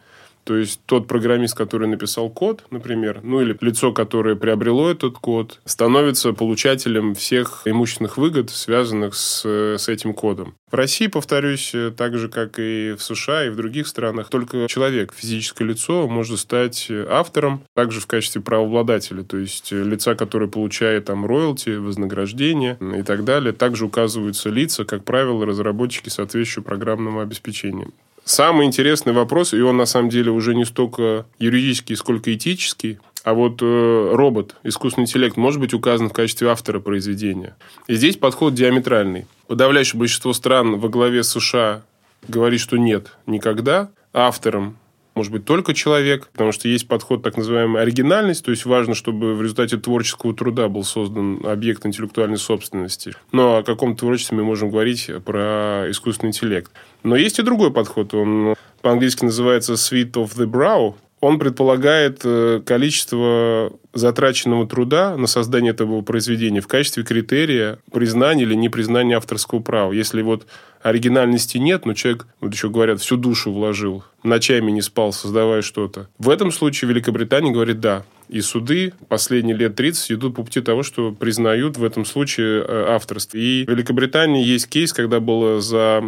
То 0.45 0.57
есть 0.57 0.81
тот 0.87 1.07
программист, 1.07 1.57
который 1.57 1.89
написал 1.89 2.29
код, 2.31 2.65
например, 2.71 3.21
ну 3.23 3.41
или 3.41 3.57
лицо, 3.61 3.93
которое 3.93 4.35
приобрело 4.35 4.91
этот 4.91 5.19
код, 5.19 5.61
становится 5.65 6.33
получателем 6.33 7.15
всех 7.15 7.63
имущественных 7.65 8.17
выгод, 8.17 8.51
связанных 8.51 9.15
с, 9.15 9.45
с 9.45 9.89
этим 9.89 10.15
кодом. 10.15 10.55
В 10.71 10.75
России, 10.75 11.07
повторюсь, 11.07 11.75
так 11.97 12.17
же, 12.17 12.29
как 12.29 12.59
и 12.59 12.95
в 12.99 13.03
США 13.03 13.47
и 13.47 13.51
в 13.51 13.57
других 13.57 13.87
странах, 13.87 14.31
только 14.31 14.67
человек, 14.69 15.13
физическое 15.15 15.65
лицо, 15.65 16.09
может 16.09 16.39
стать 16.39 16.91
автором, 17.09 17.63
также 17.75 18.01
в 18.01 18.07
качестве 18.07 18.41
правообладателя, 18.41 19.23
то 19.23 19.37
есть 19.37 19.71
лица, 19.71 20.15
которое 20.15 20.49
получает 20.49 21.05
там 21.05 21.27
роялти, 21.27 21.71
вознаграждение 21.71 22.79
и 22.99 23.03
так 23.03 23.25
далее. 23.25 23.53
Также 23.53 23.85
указываются 23.85 24.49
лица, 24.49 24.85
как 24.85 25.05
правило, 25.05 25.45
разработчики 25.47 26.09
соответствующего 26.09 26.63
программного 26.63 27.23
обеспечения. 27.23 27.89
Самый 28.25 28.67
интересный 28.67 29.13
вопрос, 29.13 29.53
и 29.53 29.61
он 29.61 29.77
на 29.77 29.87
самом 29.87 30.09
деле 30.09 30.31
уже 30.31 30.55
не 30.55 30.65
столько 30.65 31.27
юридический, 31.39 31.97
сколько 31.97 32.33
этический, 32.33 32.99
а 33.25 33.35
вот 33.35 33.59
э, 33.63 34.11
робот, 34.15 34.57
искусственный 34.63 35.05
интеллект, 35.05 35.37
может 35.37 35.61
быть 35.61 35.75
указан 35.75 36.09
в 36.09 36.13
качестве 36.13 36.49
автора 36.49 36.81
произведения. 36.81 37.57
И 37.87 37.95
здесь 37.95 38.17
подход 38.17 38.55
диаметральный. 38.55 39.27
Подавляющее 39.47 39.99
большинство 39.99 40.33
стран 40.33 40.79
во 40.79 40.89
главе 40.89 41.23
США 41.23 41.83
говорит, 42.27 42.61
что 42.61 42.77
нет, 42.77 43.17
никогда. 43.27 43.91
Автором 44.13 44.77
может 45.15 45.33
быть 45.33 45.45
только 45.45 45.75
человек, 45.75 46.29
потому 46.33 46.53
что 46.53 46.69
есть 46.69 46.89
подход 46.89 47.23
так 47.23 47.37
называемая 47.37 47.83
оригинальность, 47.83 48.45
то 48.45 48.51
есть 48.51 48.65
важно, 48.65 48.95
чтобы 48.95 49.35
в 49.35 49.43
результате 49.43 49.77
творческого 49.77 50.35
труда 50.35 50.69
был 50.69 50.85
создан 50.85 51.41
объект 51.45 51.85
интеллектуальной 51.85 52.39
собственности. 52.39 53.15
Но 53.31 53.59
о 53.59 53.63
каком 53.63 53.97
творчестве 53.97 54.39
мы 54.39 54.45
можем 54.45 54.71
говорить 54.71 55.11
про 55.25 55.85
искусственный 55.89 56.31
интеллект? 56.31 56.73
Но 57.03 57.17
есть 57.17 57.39
и 57.39 57.43
другой 57.43 57.73
подход, 57.73 58.15
он 58.15 58.55
по-английски 58.81 59.25
называется 59.25 59.75
«sweet 59.75 60.13
of 60.13 60.37
the 60.37 60.47
brow», 60.47 60.95
он 61.23 61.39
предполагает 61.39 62.23
э, 62.25 62.61
количество 62.67 63.73
затраченного 63.95 64.67
труда 64.67 65.17
на 65.17 65.29
создание 65.29 65.71
этого 65.71 66.03
произведения 66.03 66.61
в 66.61 66.67
качестве 66.67 67.05
критерия 67.05 67.79
признания 67.93 68.43
или 68.43 68.55
непризнания 68.57 69.17
авторского 69.17 69.61
права. 69.61 69.93
Если 69.93 70.21
вот 70.23 70.49
оригинальности 70.83 71.59
нет, 71.59 71.87
но 71.87 71.95
человек, 71.95 72.27
вот 72.41 72.53
еще 72.53 72.69
говорят, 72.69 73.01
всю 73.01 73.17
душу 73.17 73.53
вложил, 73.53 74.05
ночами 74.23 74.71
не 74.71 74.83
спал, 74.83 75.13
создавая 75.13 75.63
что-то. 75.63 76.09
В 76.19 76.29
этом 76.29 76.53
случае 76.53 76.91
Великобритания 76.91 77.53
говорит 77.53 77.81
«да». 77.81 78.05
И 78.29 78.41
суды 78.41 78.95
последние 79.09 79.55
лет 79.55 79.77
30 79.77 80.13
идут 80.13 80.37
по 80.37 80.43
пути 80.43 80.63
того, 80.63 80.83
что 80.83 81.13
признают 81.13 81.77
в 81.77 81.85
этом 81.85 82.07
случае 82.07 82.65
э, 82.67 82.85
авторство. 82.89 83.37
И 83.37 83.67
в 83.67 83.71
Великобритании 83.71 84.43
есть 84.43 84.69
кейс, 84.69 84.95
когда 84.95 85.21
было 85.21 85.61
за 85.61 86.03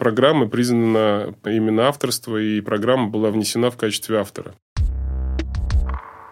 программой 0.00 0.48
признано 0.48 1.34
именно 1.44 1.86
авторство, 1.86 2.36
и 2.36 2.60
программа 2.62 3.08
была 3.08 3.30
внесена 3.30 3.70
в 3.70 3.76
качестве 3.76 4.18
автора. 4.18 4.54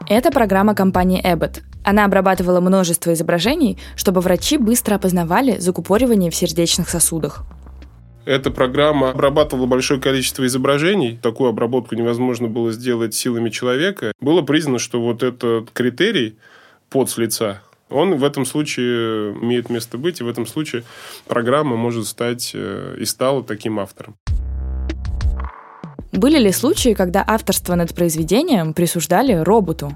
Это 0.08 0.30
программа 0.30 0.74
компании 0.74 1.20
Abbott. 1.24 1.62
Она 1.84 2.04
обрабатывала 2.04 2.60
множество 2.60 3.12
изображений, 3.12 3.78
чтобы 3.96 4.20
врачи 4.20 4.56
быстро 4.56 4.96
опознавали 4.96 5.58
закупоривание 5.58 6.30
в 6.30 6.34
сердечных 6.36 6.88
сосудах. 6.88 7.44
Эта 8.26 8.50
программа 8.50 9.10
обрабатывала 9.10 9.66
большое 9.66 10.00
количество 10.00 10.44
изображений. 10.46 11.16
Такую 11.22 11.48
обработку 11.48 11.94
невозможно 11.94 12.48
было 12.48 12.72
сделать 12.72 13.14
силами 13.14 13.50
человека. 13.50 14.12
Было 14.20 14.42
признано, 14.42 14.80
что 14.80 15.00
вот 15.00 15.22
этот 15.22 15.70
критерий 15.70 16.36
под 16.90 17.08
с 17.08 17.18
лица, 17.18 17.62
он 17.88 18.16
в 18.16 18.24
этом 18.24 18.44
случае 18.44 19.32
имеет 19.34 19.70
место 19.70 19.96
быть, 19.96 20.20
и 20.20 20.24
в 20.24 20.28
этом 20.28 20.44
случае 20.44 20.82
программа 21.28 21.76
может 21.76 22.06
стать 22.06 22.50
э, 22.52 22.96
и 22.98 23.04
стала 23.04 23.44
таким 23.44 23.78
автором. 23.78 24.16
Были 26.10 26.38
ли 26.38 26.50
случаи, 26.50 26.94
когда 26.94 27.22
авторство 27.24 27.76
над 27.76 27.94
произведением 27.94 28.74
присуждали 28.74 29.34
роботу? 29.34 29.92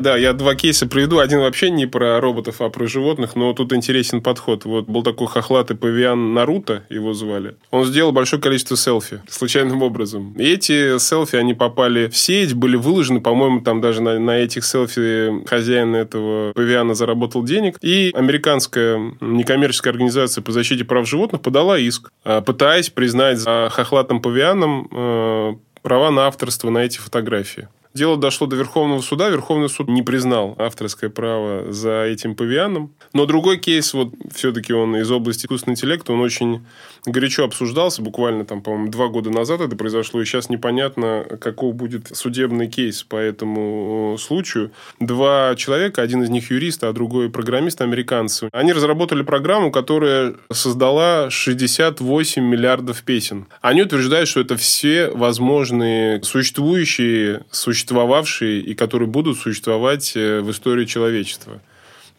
Да, 0.00 0.16
я 0.16 0.32
два 0.32 0.54
кейса 0.54 0.86
приведу. 0.86 1.18
Один 1.18 1.40
вообще 1.40 1.68
не 1.68 1.84
про 1.84 2.18
роботов, 2.22 2.56
а 2.60 2.70
про 2.70 2.86
животных, 2.86 3.36
но 3.36 3.52
тут 3.52 3.74
интересен 3.74 4.22
подход. 4.22 4.64
Вот 4.64 4.86
был 4.86 5.02
такой 5.02 5.26
хохлатый 5.26 5.76
павиан 5.76 6.32
Наруто, 6.32 6.84
его 6.88 7.12
звали. 7.12 7.56
Он 7.70 7.84
сделал 7.84 8.10
большое 8.10 8.40
количество 8.40 8.78
селфи 8.78 9.20
случайным 9.28 9.82
образом. 9.82 10.32
И 10.38 10.44
эти 10.44 10.96
селфи, 10.98 11.36
они 11.36 11.52
попали 11.52 12.08
в 12.08 12.16
сеть, 12.16 12.54
были 12.54 12.76
выложены, 12.76 13.20
по-моему, 13.20 13.60
там 13.60 13.82
даже 13.82 14.00
на, 14.00 14.18
на 14.18 14.38
этих 14.38 14.64
селфи 14.64 15.46
хозяин 15.46 15.94
этого 15.94 16.52
павиана 16.54 16.94
заработал 16.94 17.44
денег. 17.44 17.76
И 17.82 18.10
американская 18.14 18.98
некоммерческая 19.20 19.92
организация 19.92 20.40
по 20.40 20.50
защите 20.50 20.86
прав 20.86 21.06
животных 21.06 21.42
подала 21.42 21.78
иск, 21.78 22.10
а, 22.24 22.40
пытаясь 22.40 22.88
признать 22.88 23.36
за 23.36 23.68
хохлатым 23.70 24.22
павианом 24.22 24.88
э, 24.90 25.54
права 25.82 26.10
на 26.10 26.26
авторство 26.26 26.70
на 26.70 26.78
эти 26.78 26.96
фотографии. 26.96 27.68
Дело 27.92 28.16
дошло 28.16 28.46
до 28.46 28.54
Верховного 28.54 29.00
суда. 29.00 29.28
Верховный 29.30 29.68
суд 29.68 29.88
не 29.88 30.02
признал 30.02 30.54
авторское 30.58 31.10
право 31.10 31.72
за 31.72 32.04
этим 32.04 32.36
павианом. 32.36 32.94
Но 33.12 33.26
другой 33.26 33.58
кейс, 33.58 33.92
вот 33.94 34.14
все-таки 34.32 34.72
он 34.72 34.96
из 34.96 35.10
области 35.10 35.46
искусственного 35.46 35.74
интеллекта, 35.74 36.12
он 36.12 36.20
очень 36.20 36.64
горячо 37.04 37.44
обсуждался. 37.44 38.00
Буквально 38.00 38.44
там, 38.44 38.62
по-моему, 38.62 38.90
два 38.92 39.08
года 39.08 39.30
назад 39.30 39.60
это 39.60 39.74
произошло. 39.74 40.22
И 40.22 40.24
сейчас 40.24 40.48
непонятно, 40.48 41.26
каков 41.40 41.74
будет 41.74 42.16
судебный 42.16 42.68
кейс 42.68 43.02
по 43.02 43.16
этому 43.16 44.16
случаю. 44.20 44.70
Два 45.00 45.56
человека, 45.56 46.00
один 46.00 46.22
из 46.22 46.30
них 46.30 46.52
юрист, 46.52 46.84
а 46.84 46.92
другой 46.92 47.28
программист, 47.28 47.80
американцы. 47.80 48.50
Они 48.52 48.72
разработали 48.72 49.22
программу, 49.22 49.72
которая 49.72 50.36
создала 50.52 51.28
68 51.28 52.40
миллиардов 52.40 53.02
песен. 53.02 53.46
Они 53.60 53.82
утверждают, 53.82 54.28
что 54.28 54.40
это 54.40 54.56
все 54.56 55.10
возможные 55.10 56.22
существующие, 56.22 57.44
существующие 57.50 57.79
существовавшие 57.80 58.60
и 58.60 58.74
которые 58.74 59.08
будут 59.08 59.38
существовать 59.38 60.12
э, 60.14 60.40
в 60.40 60.50
истории 60.50 60.84
человечества. 60.84 61.60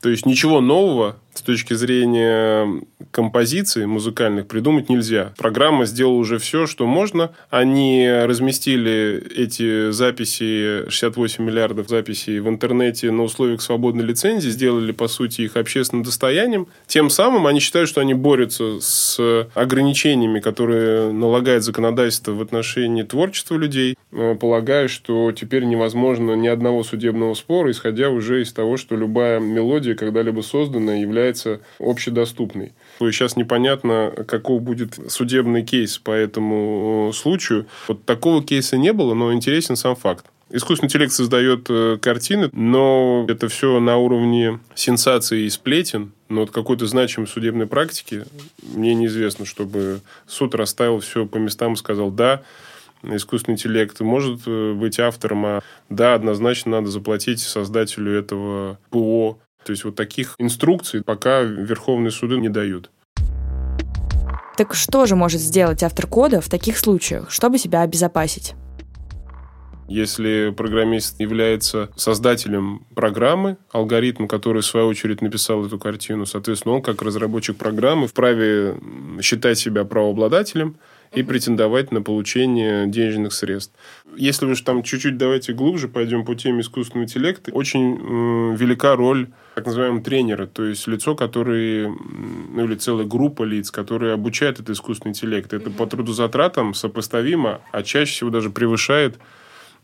То 0.02 0.10
есть 0.10 0.26
ничего 0.26 0.60
нового 0.62 1.18
с 1.42 1.44
точки 1.44 1.74
зрения 1.74 2.82
композиций 3.10 3.88
музыкальных 3.88 4.46
придумать 4.46 4.90
нельзя. 4.90 5.34
Программа 5.38 5.86
сделала 5.86 6.18
уже 6.18 6.38
все, 6.38 6.68
что 6.68 6.86
можно. 6.86 7.32
Они 7.50 8.08
разместили 8.08 9.24
эти 9.36 9.90
записи, 9.90 10.88
68 10.88 11.44
миллиардов 11.44 11.90
записей 11.90 12.40
в 12.40 12.48
интернете 12.48 13.10
на 13.10 13.24
условиях 13.24 13.64
свободной 13.64 14.06
лицензии, 14.06 14.50
сделали, 14.50 14.92
по 14.92 15.08
сути, 15.08 15.42
их 15.42 15.58
общественным 15.58 16.04
достоянием. 16.04 16.68
Тем 16.86 17.10
самым 17.10 17.48
они 17.48 17.60
считают, 17.60 17.90
что 17.90 18.02
они 18.02 18.14
борются 18.14 18.80
с 18.80 19.48
ограничениями, 19.56 20.42
которые 20.42 21.12
налагает 21.12 21.64
законодательство 21.64 22.34
в 22.34 22.42
отношении 22.42 23.02
творчества 23.02 23.56
людей. 23.56 23.96
Э, 24.12 24.36
полагаю, 24.36 24.90
что 24.90 25.32
теперь 25.32 25.64
невозможно 25.64 26.34
ни 26.34 26.48
одного 26.48 26.84
судебного 26.84 27.34
спора, 27.34 27.72
исходя 27.72 28.12
уже 28.12 28.44
из 28.44 28.54
того, 28.54 28.78
что 28.78 28.96
любая 28.96 29.40
мелодия, 29.40 29.96
когда-либо 29.96 30.42
созданная, 30.42 31.02
является 31.02 31.31
общедоступной. 31.80 32.74
Сейчас 33.00 33.36
непонятно, 33.36 34.14
каков 34.28 34.62
будет 34.62 35.00
судебный 35.12 35.64
кейс 35.64 35.98
по 35.98 36.12
этому 36.12 37.10
э, 37.10 37.16
случаю. 37.16 37.68
Вот 37.88 38.06
такого 38.06 38.44
кейса 38.44 38.78
не 38.78 38.94
было, 38.94 39.14
но 39.14 39.34
интересен 39.34 39.76
сам 39.76 39.96
факт. 39.96 40.26
Искусственный 40.54 40.88
интеллект 40.88 41.14
создает 41.14 41.68
э, 41.70 41.98
картины, 42.02 42.50
но 42.52 43.26
это 43.30 43.48
все 43.48 43.80
на 43.80 43.98
уровне 43.98 44.60
сенсации 44.76 45.44
и 45.44 45.50
сплетен. 45.50 46.12
Но 46.28 46.42
вот 46.42 46.52
какой-то 46.52 46.86
значимой 46.88 47.28
судебной 47.28 47.68
практики 47.68 48.26
мне 48.62 48.94
неизвестно, 48.94 49.46
чтобы 49.46 50.02
суд 50.28 50.54
расставил 50.54 51.00
все 51.00 51.26
по 51.26 51.38
местам 51.38 51.74
и 51.74 51.78
сказал, 51.78 52.12
да, 52.12 52.42
искусственный 53.04 53.56
интеллект 53.56 54.00
может 54.02 54.42
э, 54.46 54.74
быть 54.74 55.00
автором, 55.00 55.46
а 55.46 55.62
да, 55.90 56.16
однозначно 56.16 56.72
надо 56.72 56.90
заплатить 56.90 57.40
создателю 57.40 58.12
этого 58.14 58.78
ПО. 58.90 59.40
То 59.66 59.72
есть 59.72 59.84
вот 59.84 59.96
таких 59.96 60.36
инструкций 60.38 61.04
пока 61.04 61.42
Верховные 61.42 62.12
суды 62.12 62.38
не 62.38 62.50
дают. 62.50 62.90
Так 64.58 64.74
что 64.74 65.06
же 65.06 65.16
может 65.16 65.42
сделать 65.42 65.82
автор 65.84 66.08
кода 66.08 66.42
в 66.42 66.50
таких 66.50 66.78
случаях, 66.78 67.32
чтобы 67.32 67.58
себя 67.58 67.82
обезопасить? 67.82 68.54
Если 69.88 70.54
программист 70.56 71.20
является 71.20 71.90
создателем 71.98 72.86
программы, 72.96 73.58
алгоритм, 73.72 74.26
который 74.26 74.62
в 74.62 74.66
свою 74.66 74.88
очередь 74.88 75.22
написал 75.22 75.66
эту 75.66 75.78
картину, 75.78 76.26
соответственно, 76.26 76.76
он 76.76 76.82
как 76.82 77.02
разработчик 77.02 77.58
программы 77.58 78.08
вправе 78.08 78.78
считать 79.22 79.58
себя 79.58 79.84
правообладателем 79.84 80.78
и 81.14 81.24
претендовать 81.24 81.92
на 81.92 82.02
получение 82.02 82.88
денежных 82.88 83.34
средств. 83.34 83.74
Если 84.16 84.46
уж 84.46 84.62
там 84.62 84.82
чуть-чуть 84.82 85.18
давайте 85.18 85.54
глубже 85.54 85.90
пойдем 85.90 86.24
по 86.24 86.36
теме 86.36 86.62
искусственного 86.62 87.06
интеллекта, 87.06 87.52
очень 87.52 87.96
э, 87.96 88.56
велика 88.56 88.96
роль 88.96 89.28
так 89.56 89.66
называемого 89.66 90.02
тренера, 90.02 90.48
то 90.48 90.64
есть 90.64 90.88
лицо, 90.88 91.14
которое, 91.16 91.90
ну 91.90 92.64
или 92.64 92.76
целая 92.76 93.06
группа 93.06 93.44
лиц, 93.44 93.72
которые 93.72 94.14
обучают 94.14 94.60
этот 94.60 94.70
искусственный 94.70 95.12
интеллект. 95.12 95.52
Это 95.52 95.70
по 95.70 95.86
трудозатратам 95.86 96.74
сопоставимо, 96.74 97.60
а 97.74 97.84
чаще 97.84 98.14
всего 98.14 98.30
даже 98.30 98.50
превышает 98.50 99.20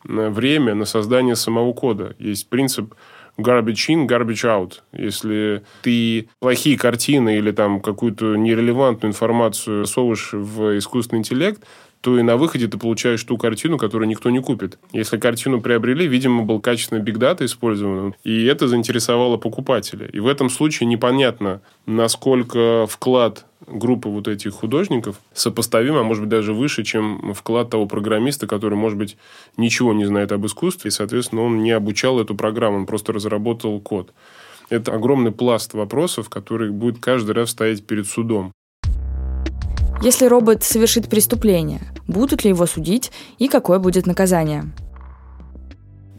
время 0.03 0.75
на 0.75 0.85
создание 0.85 1.35
самого 1.35 1.73
кода. 1.73 2.15
Есть 2.19 2.47
принцип 2.47 2.95
garbage 3.37 3.89
in, 3.89 4.07
garbage 4.07 4.43
out. 4.43 4.81
Если 4.93 5.63
ты 5.81 6.29
плохие 6.39 6.77
картины 6.77 7.37
или 7.37 7.51
там 7.51 7.79
какую-то 7.81 8.35
нерелевантную 8.35 9.11
информацию 9.11 9.85
совываешь 9.85 10.33
в 10.33 10.77
искусственный 10.77 11.19
интеллект, 11.19 11.61
то 12.01 12.19
и 12.19 12.21
на 12.21 12.37
выходе 12.37 12.67
ты 12.67 12.77
получаешь 12.77 13.23
ту 13.23 13.37
картину, 13.37 13.77
которую 13.77 14.07
никто 14.07 14.29
не 14.29 14.39
купит. 14.39 14.77
Если 14.93 15.17
картину 15.17 15.61
приобрели, 15.61 16.07
видимо, 16.07 16.43
был 16.43 16.59
качественный 16.59 17.01
бигдата 17.01 17.43
использован, 17.45 18.13
и 18.23 18.45
это 18.45 18.67
заинтересовало 18.67 19.37
покупателя. 19.37 20.07
И 20.07 20.19
в 20.19 20.27
этом 20.27 20.49
случае 20.49 20.87
непонятно, 20.87 21.61
насколько 21.85 22.85
вклад 22.87 23.46
группы 23.67 24.09
вот 24.09 24.27
этих 24.27 24.53
художников 24.53 25.19
сопоставим, 25.33 25.95
а 25.95 26.03
может 26.03 26.23
быть 26.23 26.29
даже 26.29 26.53
выше, 26.53 26.83
чем 26.83 27.33
вклад 27.33 27.69
того 27.69 27.85
программиста, 27.85 28.47
который, 28.47 28.75
может 28.75 28.97
быть, 28.97 29.17
ничего 29.57 29.93
не 29.93 30.05
знает 30.05 30.31
об 30.31 30.45
искусстве, 30.45 30.89
и, 30.89 30.91
соответственно, 30.91 31.43
он 31.43 31.61
не 31.61 31.71
обучал 31.71 32.19
эту 32.19 32.35
программу, 32.35 32.77
он 32.77 32.85
просто 32.85 33.13
разработал 33.13 33.79
код. 33.79 34.13
Это 34.69 34.93
огромный 34.93 35.31
пласт 35.31 35.73
вопросов, 35.73 36.29
который 36.29 36.71
будет 36.71 36.99
каждый 36.99 37.31
раз 37.31 37.51
стоять 37.51 37.85
перед 37.85 38.07
судом. 38.07 38.51
Если 40.01 40.25
робот 40.25 40.63
совершит 40.63 41.09
преступление, 41.09 41.81
будут 42.07 42.43
ли 42.43 42.49
его 42.49 42.65
судить 42.65 43.11
и 43.39 43.47
какое 43.47 43.79
будет 43.79 44.05
наказание? 44.05 44.65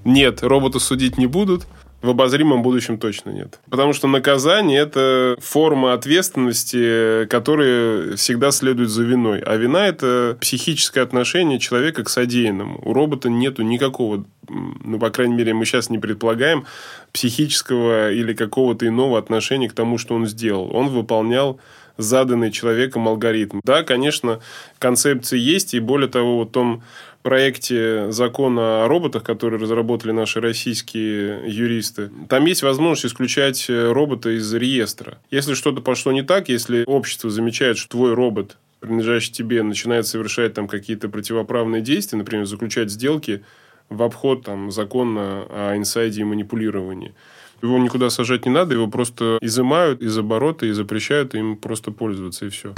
Нет, 0.05 0.43
робота 0.43 0.79
судить 0.79 1.19
не 1.19 1.27
будут. 1.27 1.67
В 2.01 2.11
обозримом 2.11 2.63
будущем 2.63 2.97
точно 2.97 3.31
нет. 3.31 3.59
Потому 3.69 3.93
что 3.93 4.07
наказание– 4.07 4.81
это 4.83 5.37
форма 5.41 5.95
ответственности, 5.95 7.27
которая 7.27 8.15
всегда 8.15 8.53
следует 8.53 8.89
за 8.89 9.03
виной. 9.03 9.41
А 9.41 9.57
вина– 9.57 9.87
это 9.89 10.39
психическое 10.41 11.01
отношение 11.01 11.59
человека 11.59 12.05
к 12.05 12.09
содеянному. 12.09 12.81
У 12.85 12.93
робота 12.93 13.29
нету 13.29 13.63
никакого, 13.63 14.25
ну, 14.49 15.01
по 15.01 15.11
крайней 15.11 15.35
мере, 15.35 15.55
мы 15.55 15.65
сейчас 15.65 15.91
не 15.91 15.99
предполагаем, 15.99 16.67
психического 17.13 18.13
или 18.13 18.33
какого-то 18.33 18.87
иного 18.87 19.19
отношения 19.19 19.69
к 19.69 19.73
тому, 19.73 19.99
что 19.99 20.15
он 20.15 20.27
сделал. 20.27 20.71
Он 20.73 20.91
выполнял 20.91 21.59
заданный 21.97 22.53
человеком 22.53 23.09
алгоритм. 23.09 23.59
Да, 23.65 23.83
конечно, 23.83 24.39
концепции 24.79 25.39
есть, 25.39 25.75
и 25.75 25.81
более 25.81 26.09
того, 26.09 26.45
в 26.45 26.47
том 26.47 26.85
проекте 27.23 28.11
закона 28.13 28.85
о 28.85 28.89
роботах, 28.89 29.23
который 29.23 29.59
разработали 29.59 30.13
наши 30.13 30.41
российские 30.41 31.43
юристы, 31.47 32.11
там 32.29 32.47
есть 32.47 32.63
возможность 32.63 33.07
исключать 33.07 33.67
э, 33.69 33.93
робота 33.93 34.31
из 34.31 34.53
реестра. 34.55 35.19
Если 35.31 35.55
что-то 35.55 35.81
пошло 35.81 36.13
не 36.13 36.23
так, 36.23 36.49
если 36.49 36.85
общество 36.87 37.31
замечает, 37.31 37.79
что 37.79 37.91
твой 37.91 38.15
робот 38.15 38.57
принадлежащий 38.81 39.33
тебе, 39.33 39.63
начинает 39.63 40.07
совершать 40.07 40.55
там 40.55 40.69
какие-то 40.69 41.09
противоправные 41.09 41.83
действия, 41.83 42.19
например, 42.19 42.47
заключать 42.47 42.91
сделки 42.91 43.43
в 43.89 44.03
обход 44.03 44.45
там, 44.45 44.71
закона 44.71 45.45
о 45.51 45.75
инсайде 45.77 46.21
и 46.21 46.25
манипулировании, 46.25 47.15
его 47.61 47.79
никуда 47.79 48.09
сажать 48.11 48.47
не 48.47 48.53
надо, 48.53 48.75
его 48.75 48.87
просто 48.87 49.39
изымают 49.41 50.01
из 50.01 50.17
оборота 50.17 50.67
и 50.67 50.73
запрещают 50.73 51.35
им 51.35 51.57
просто 51.57 51.91
пользоваться, 51.91 52.47
и 52.47 52.51
все. 52.51 52.73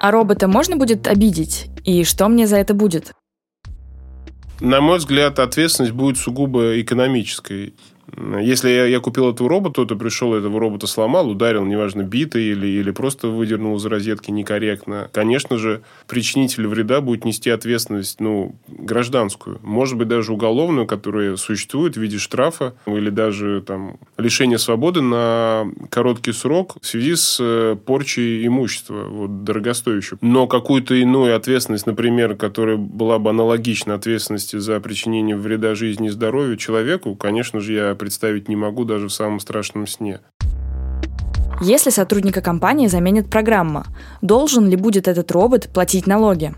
А 0.00 0.10
робота 0.10 0.48
можно 0.48 0.76
будет 0.76 1.06
обидеть? 1.06 1.68
И 1.86 2.02
что 2.02 2.28
мне 2.28 2.48
за 2.48 2.56
это 2.56 2.74
будет? 2.74 3.12
На 4.60 4.80
мой 4.80 4.98
взгляд, 4.98 5.38
ответственность 5.38 5.94
будет 5.94 6.18
сугубо 6.18 6.80
экономической. 6.80 7.74
Если 8.40 8.70
я, 8.70 8.86
я 8.86 9.00
купил 9.00 9.30
этого 9.30 9.48
робота, 9.48 9.84
то 9.84 9.96
пришел, 9.96 10.34
этого 10.34 10.60
робота 10.60 10.86
сломал, 10.86 11.28
ударил, 11.28 11.64
неважно, 11.64 12.02
битой 12.02 12.44
или, 12.44 12.66
или 12.66 12.90
просто 12.90 13.28
выдернул 13.28 13.76
из 13.76 13.84
розетки 13.84 14.30
некорректно, 14.30 15.10
конечно 15.12 15.58
же, 15.58 15.82
причинитель 16.06 16.66
вреда 16.66 17.00
будет 17.00 17.24
нести 17.24 17.50
ответственность, 17.50 18.20
ну, 18.20 18.54
гражданскую. 18.68 19.58
Может 19.62 19.96
быть, 19.96 20.08
даже 20.08 20.32
уголовную, 20.32 20.86
которая 20.86 21.36
существует 21.36 21.96
в 21.96 22.00
виде 22.00 22.18
штрафа 22.18 22.74
или 22.86 23.10
даже 23.10 23.62
там 23.66 23.98
лишения 24.16 24.58
свободы 24.58 25.02
на 25.02 25.66
короткий 25.90 26.32
срок 26.32 26.76
в 26.80 26.86
связи 26.86 27.16
с 27.16 27.38
э, 27.40 27.76
порчей 27.84 28.46
имущества, 28.46 29.04
вот, 29.08 29.44
дорогостоящего. 29.44 30.18
Но 30.20 30.46
какую-то 30.46 30.94
иную 30.94 31.34
ответственность, 31.34 31.86
например, 31.86 32.36
которая 32.36 32.76
была 32.76 33.18
бы 33.18 33.30
аналогична 33.30 33.94
ответственности 33.94 34.56
за 34.56 34.78
причинение 34.80 35.36
вреда 35.36 35.74
жизни 35.74 36.06
и 36.06 36.10
здоровью 36.10 36.56
человеку, 36.56 37.16
конечно 37.16 37.60
же, 37.60 37.72
я 37.72 37.95
представить 37.96 38.48
не 38.48 38.56
могу 38.56 38.84
даже 38.84 39.08
в 39.08 39.12
самом 39.12 39.40
страшном 39.40 39.86
сне. 39.86 40.20
Если 41.62 41.90
сотрудника 41.90 42.42
компании 42.42 42.86
заменит 42.86 43.30
программа, 43.30 43.86
должен 44.20 44.68
ли 44.68 44.76
будет 44.76 45.08
этот 45.08 45.32
робот 45.32 45.70
платить 45.72 46.06
налоги? 46.06 46.54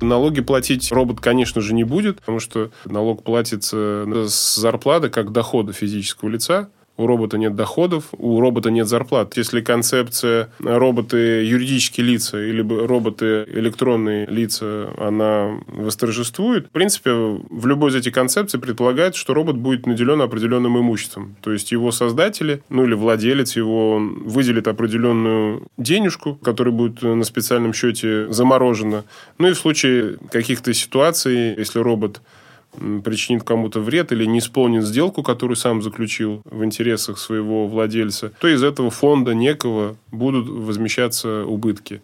Налоги 0.00 0.40
платить 0.40 0.92
робот, 0.92 1.20
конечно 1.20 1.60
же, 1.60 1.74
не 1.74 1.82
будет, 1.82 2.20
потому 2.20 2.38
что 2.38 2.70
налог 2.84 3.24
платится 3.24 4.04
с 4.28 4.56
зарплаты 4.56 5.08
как 5.08 5.32
дохода 5.32 5.72
физического 5.72 6.28
лица 6.28 6.68
у 6.96 7.06
робота 7.06 7.38
нет 7.38 7.54
доходов, 7.54 8.04
у 8.12 8.40
робота 8.40 8.70
нет 8.70 8.88
зарплат. 8.88 9.36
Если 9.36 9.60
концепция 9.60 10.50
роботы 10.58 11.16
юридические 11.44 12.06
лица 12.06 12.42
или 12.42 12.60
роботы 12.60 13.44
электронные 13.48 14.26
лица, 14.26 14.90
она 14.98 15.58
восторжествует, 15.66 16.66
в 16.66 16.70
принципе, 16.70 17.10
в 17.12 17.66
любой 17.66 17.90
из 17.90 17.96
этих 17.96 18.12
концепций 18.12 18.60
предполагается, 18.60 19.20
что 19.20 19.34
робот 19.34 19.56
будет 19.56 19.86
наделен 19.86 20.20
определенным 20.20 20.78
имуществом. 20.78 21.36
То 21.42 21.52
есть 21.52 21.72
его 21.72 21.92
создатели, 21.92 22.62
ну 22.68 22.84
или 22.84 22.94
владелец 22.94 23.56
его 23.56 23.98
выделит 23.98 24.68
определенную 24.68 25.66
денежку, 25.76 26.34
которая 26.36 26.74
будет 26.74 27.02
на 27.02 27.24
специальном 27.24 27.72
счете 27.72 28.32
заморожена. 28.32 29.04
Ну 29.38 29.48
и 29.48 29.52
в 29.52 29.58
случае 29.58 30.16
каких-то 30.30 30.72
ситуаций, 30.72 31.54
если 31.56 31.78
робот 31.78 32.20
причинит 33.04 33.42
кому-то 33.42 33.80
вред 33.80 34.12
или 34.12 34.24
не 34.24 34.38
исполнит 34.38 34.84
сделку, 34.84 35.22
которую 35.22 35.56
сам 35.56 35.82
заключил 35.82 36.42
в 36.44 36.64
интересах 36.64 37.18
своего 37.18 37.66
владельца, 37.66 38.32
то 38.40 38.48
из 38.48 38.62
этого 38.62 38.90
фонда 38.90 39.34
некого 39.34 39.96
будут 40.10 40.48
возмещаться 40.48 41.44
убытки. 41.44 42.02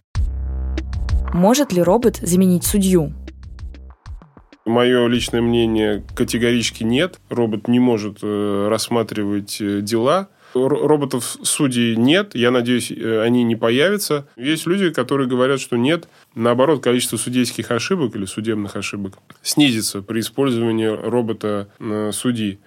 Может 1.32 1.72
ли 1.72 1.82
робот 1.82 2.16
заменить 2.16 2.64
судью? 2.64 3.12
Мое 4.64 5.06
личное 5.08 5.40
мнение 5.40 6.04
категорически 6.14 6.84
нет. 6.84 7.18
Робот 7.30 7.66
не 7.66 7.80
может 7.80 8.18
э, 8.22 8.68
рассматривать 8.68 9.60
э, 9.60 9.80
дела 9.80 10.28
роботов 10.54 11.36
судей 11.42 11.96
нет, 11.96 12.34
я 12.34 12.50
надеюсь, 12.50 12.90
э, 12.90 13.22
они 13.22 13.42
не 13.44 13.56
появятся. 13.56 14.26
Есть 14.36 14.66
люди, 14.66 14.90
которые 14.90 15.28
говорят, 15.28 15.60
что 15.60 15.76
нет. 15.76 16.08
Наоборот, 16.34 16.82
количество 16.82 17.16
судейских 17.16 17.70
ошибок 17.70 18.16
или 18.16 18.24
судебных 18.24 18.76
ошибок 18.76 19.14
снизится 19.42 20.02
при 20.02 20.20
использовании 20.20 20.86
робота 20.86 21.68
э, 21.78 22.10
судьи. 22.12 22.58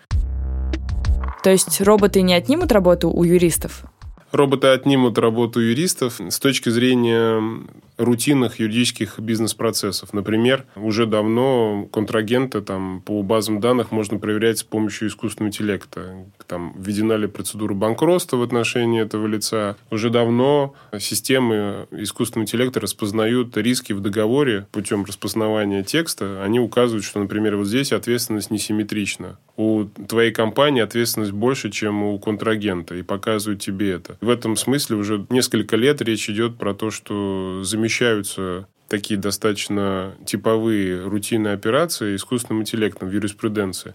То 1.44 1.52
есть 1.52 1.80
роботы 1.82 2.22
не 2.22 2.34
отнимут 2.34 2.72
работу 2.72 3.10
у 3.10 3.24
юристов? 3.24 3.84
Роботы 4.32 4.68
отнимут 4.68 5.18
работу 5.18 5.62
юристов 5.62 6.20
с 6.20 6.40
точки 6.40 6.70
зрения 6.70 7.42
рутинных 7.98 8.60
юридических 8.60 9.20
бизнес-процессов. 9.20 10.14
Например, 10.14 10.66
уже 10.76 11.06
давно 11.06 11.88
контрагента 11.92 12.62
там, 12.62 13.02
по 13.06 13.22
базам 13.24 13.60
данных 13.60 13.92
можно 13.92 14.18
проверять 14.20 14.60
с 14.60 14.64
помощью 14.64 15.08
искусственного 15.08 15.50
интеллекта. 15.50 16.26
Там, 16.48 16.74
введена 16.78 17.14
ли 17.14 17.28
процедура 17.28 17.74
банкротства 17.74 18.38
в 18.38 18.44
отношении 18.44 19.02
этого 19.02 19.28
лица. 19.28 19.78
Уже 19.92 20.10
давно 20.10 20.76
системы 21.00 21.88
искусственного 21.92 22.44
интеллекта 22.44 22.80
распознают 22.80 23.56
риски 23.58 23.94
в 23.94 24.02
договоре 24.02 24.68
путем 24.72 25.06
распознавания 25.06 25.84
текста. 25.84 26.44
Они 26.44 26.60
указывают, 26.60 27.06
что, 27.06 27.20
например, 27.20 27.56
вот 27.56 27.68
здесь 27.68 27.92
ответственность 27.92 28.52
несимметрична. 28.52 29.38
У 29.58 29.86
твоей 29.86 30.32
компании 30.32 30.82
ответственность 30.82 31.32
больше, 31.32 31.72
чем 31.72 32.04
у 32.04 32.20
контрагента, 32.20 32.96
и 32.96 33.02
показывают 33.02 33.62
тебе 33.62 33.92
это. 33.92 34.18
В 34.22 34.30
этом 34.30 34.58
смысле 34.58 34.98
уже 34.98 35.26
несколько 35.30 35.78
лет 35.78 36.02
речь 36.02 36.30
идет 36.30 36.58
про 36.58 36.74
то, 36.74 36.92
что 36.92 37.62
замечательно 37.64 37.85
замещаются 37.86 38.68
такие 38.88 39.20
достаточно 39.20 40.16
типовые 40.26 41.04
рутинные 41.04 41.54
операции 41.54 42.16
искусственным 42.16 42.62
интеллектом 42.64 43.10
в 43.10 43.12
юриспруденции. 43.12 43.94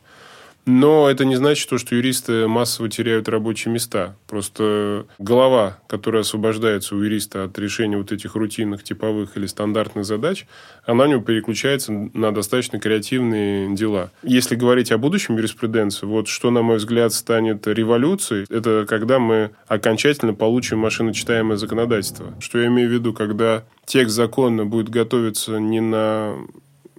Но 0.66 1.08
это 1.08 1.24
не 1.24 1.36
значит, 1.36 1.68
то, 1.68 1.78
что 1.78 1.94
юристы 1.94 2.46
массово 2.46 2.88
теряют 2.88 3.28
рабочие 3.28 3.72
места. 3.72 4.16
Просто 4.28 5.06
голова, 5.18 5.78
которая 5.88 6.22
освобождается 6.22 6.94
у 6.94 7.00
юриста 7.00 7.44
от 7.44 7.58
решения 7.58 7.96
вот 7.96 8.12
этих 8.12 8.34
рутинных, 8.34 8.84
типовых 8.84 9.36
или 9.36 9.46
стандартных 9.46 10.04
задач, 10.04 10.46
она 10.84 11.04
у 11.04 11.06
него 11.08 11.20
переключается 11.22 11.92
на 11.92 12.32
достаточно 12.32 12.78
креативные 12.78 13.74
дела. 13.74 14.10
Если 14.22 14.54
говорить 14.54 14.92
о 14.92 14.98
будущем 14.98 15.36
юриспруденции, 15.36 16.06
вот 16.06 16.28
что, 16.28 16.50
на 16.50 16.62
мой 16.62 16.76
взгляд, 16.76 17.12
станет 17.12 17.66
революцией, 17.66 18.46
это 18.48 18.86
когда 18.88 19.18
мы 19.18 19.50
окончательно 19.66 20.34
получим 20.34 20.78
машиночитаемое 20.78 21.56
законодательство. 21.56 22.34
Что 22.38 22.58
я 22.58 22.66
имею 22.66 22.88
в 22.88 22.92
виду, 22.92 23.12
когда 23.12 23.64
текст 23.86 24.14
закона 24.14 24.66
будет 24.66 24.88
готовиться 24.88 25.58
не 25.58 25.80
на 25.80 26.36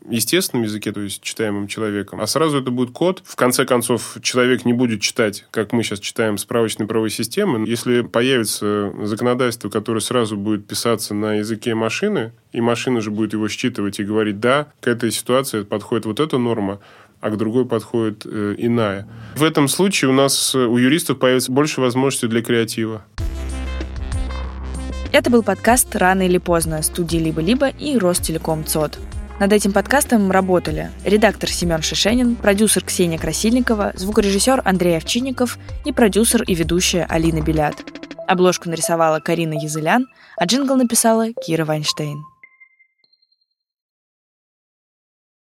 естественном 0.09 0.63
языке, 0.63 0.91
то 0.91 1.01
есть 1.01 1.21
читаемым 1.21 1.67
человеком, 1.67 2.21
а 2.21 2.27
сразу 2.27 2.59
это 2.59 2.71
будет 2.71 2.91
код. 2.91 3.21
В 3.25 3.35
конце 3.35 3.65
концов, 3.65 4.17
человек 4.21 4.65
не 4.65 4.73
будет 4.73 5.01
читать, 5.01 5.45
как 5.51 5.73
мы 5.73 5.83
сейчас 5.83 5.99
читаем 5.99 6.37
справочные 6.37 6.87
правовой 6.87 7.09
системы. 7.09 7.67
Если 7.67 8.01
появится 8.01 8.91
законодательство, 9.03 9.69
которое 9.69 10.01
сразу 10.01 10.37
будет 10.37 10.67
писаться 10.67 11.13
на 11.13 11.35
языке 11.35 11.75
машины, 11.75 12.33
и 12.51 12.61
машина 12.61 13.01
же 13.01 13.11
будет 13.11 13.33
его 13.33 13.47
считывать 13.47 13.99
и 13.99 14.03
говорить, 14.03 14.39
да, 14.39 14.71
к 14.81 14.87
этой 14.87 15.11
ситуации 15.11 15.63
подходит 15.63 16.05
вот 16.05 16.19
эта 16.19 16.37
норма, 16.37 16.79
а 17.19 17.29
к 17.29 17.37
другой 17.37 17.65
подходит 17.65 18.25
э, 18.25 18.55
иная. 18.57 19.07
В 19.35 19.43
этом 19.43 19.67
случае 19.67 20.09
у 20.09 20.13
нас, 20.13 20.55
у 20.55 20.77
юристов 20.77 21.19
появится 21.19 21.51
больше 21.51 21.79
возможностей 21.79 22.27
для 22.27 22.41
креатива. 22.41 23.05
Это 25.13 25.29
был 25.29 25.43
подкаст 25.43 25.93
«Рано 25.95 26.25
или 26.25 26.37
поздно» 26.37 26.81
студии 26.81 27.17
«Либо-либо» 27.17 27.67
и 27.67 27.97
Ростелеком 27.97 28.65
ЦОД. 28.65 28.97
Над 29.41 29.53
этим 29.53 29.73
подкастом 29.73 30.29
работали 30.29 30.91
редактор 31.03 31.49
Семен 31.49 31.81
Шишенин, 31.81 32.35
продюсер 32.35 32.83
Ксения 32.83 33.17
Красильникова, 33.17 33.91
звукорежиссер 33.95 34.61
Андрей 34.63 34.97
Овчинников 34.97 35.57
и 35.83 35.91
продюсер 35.91 36.43
и 36.43 36.53
ведущая 36.53 37.07
Алина 37.09 37.41
Белят. 37.41 37.73
Обложку 38.27 38.69
нарисовала 38.69 39.19
Карина 39.19 39.53
Язылян, 39.53 40.05
а 40.37 40.45
джингл 40.45 40.75
написала 40.75 41.33
Кира 41.33 41.65
Вайнштейн. 41.65 42.23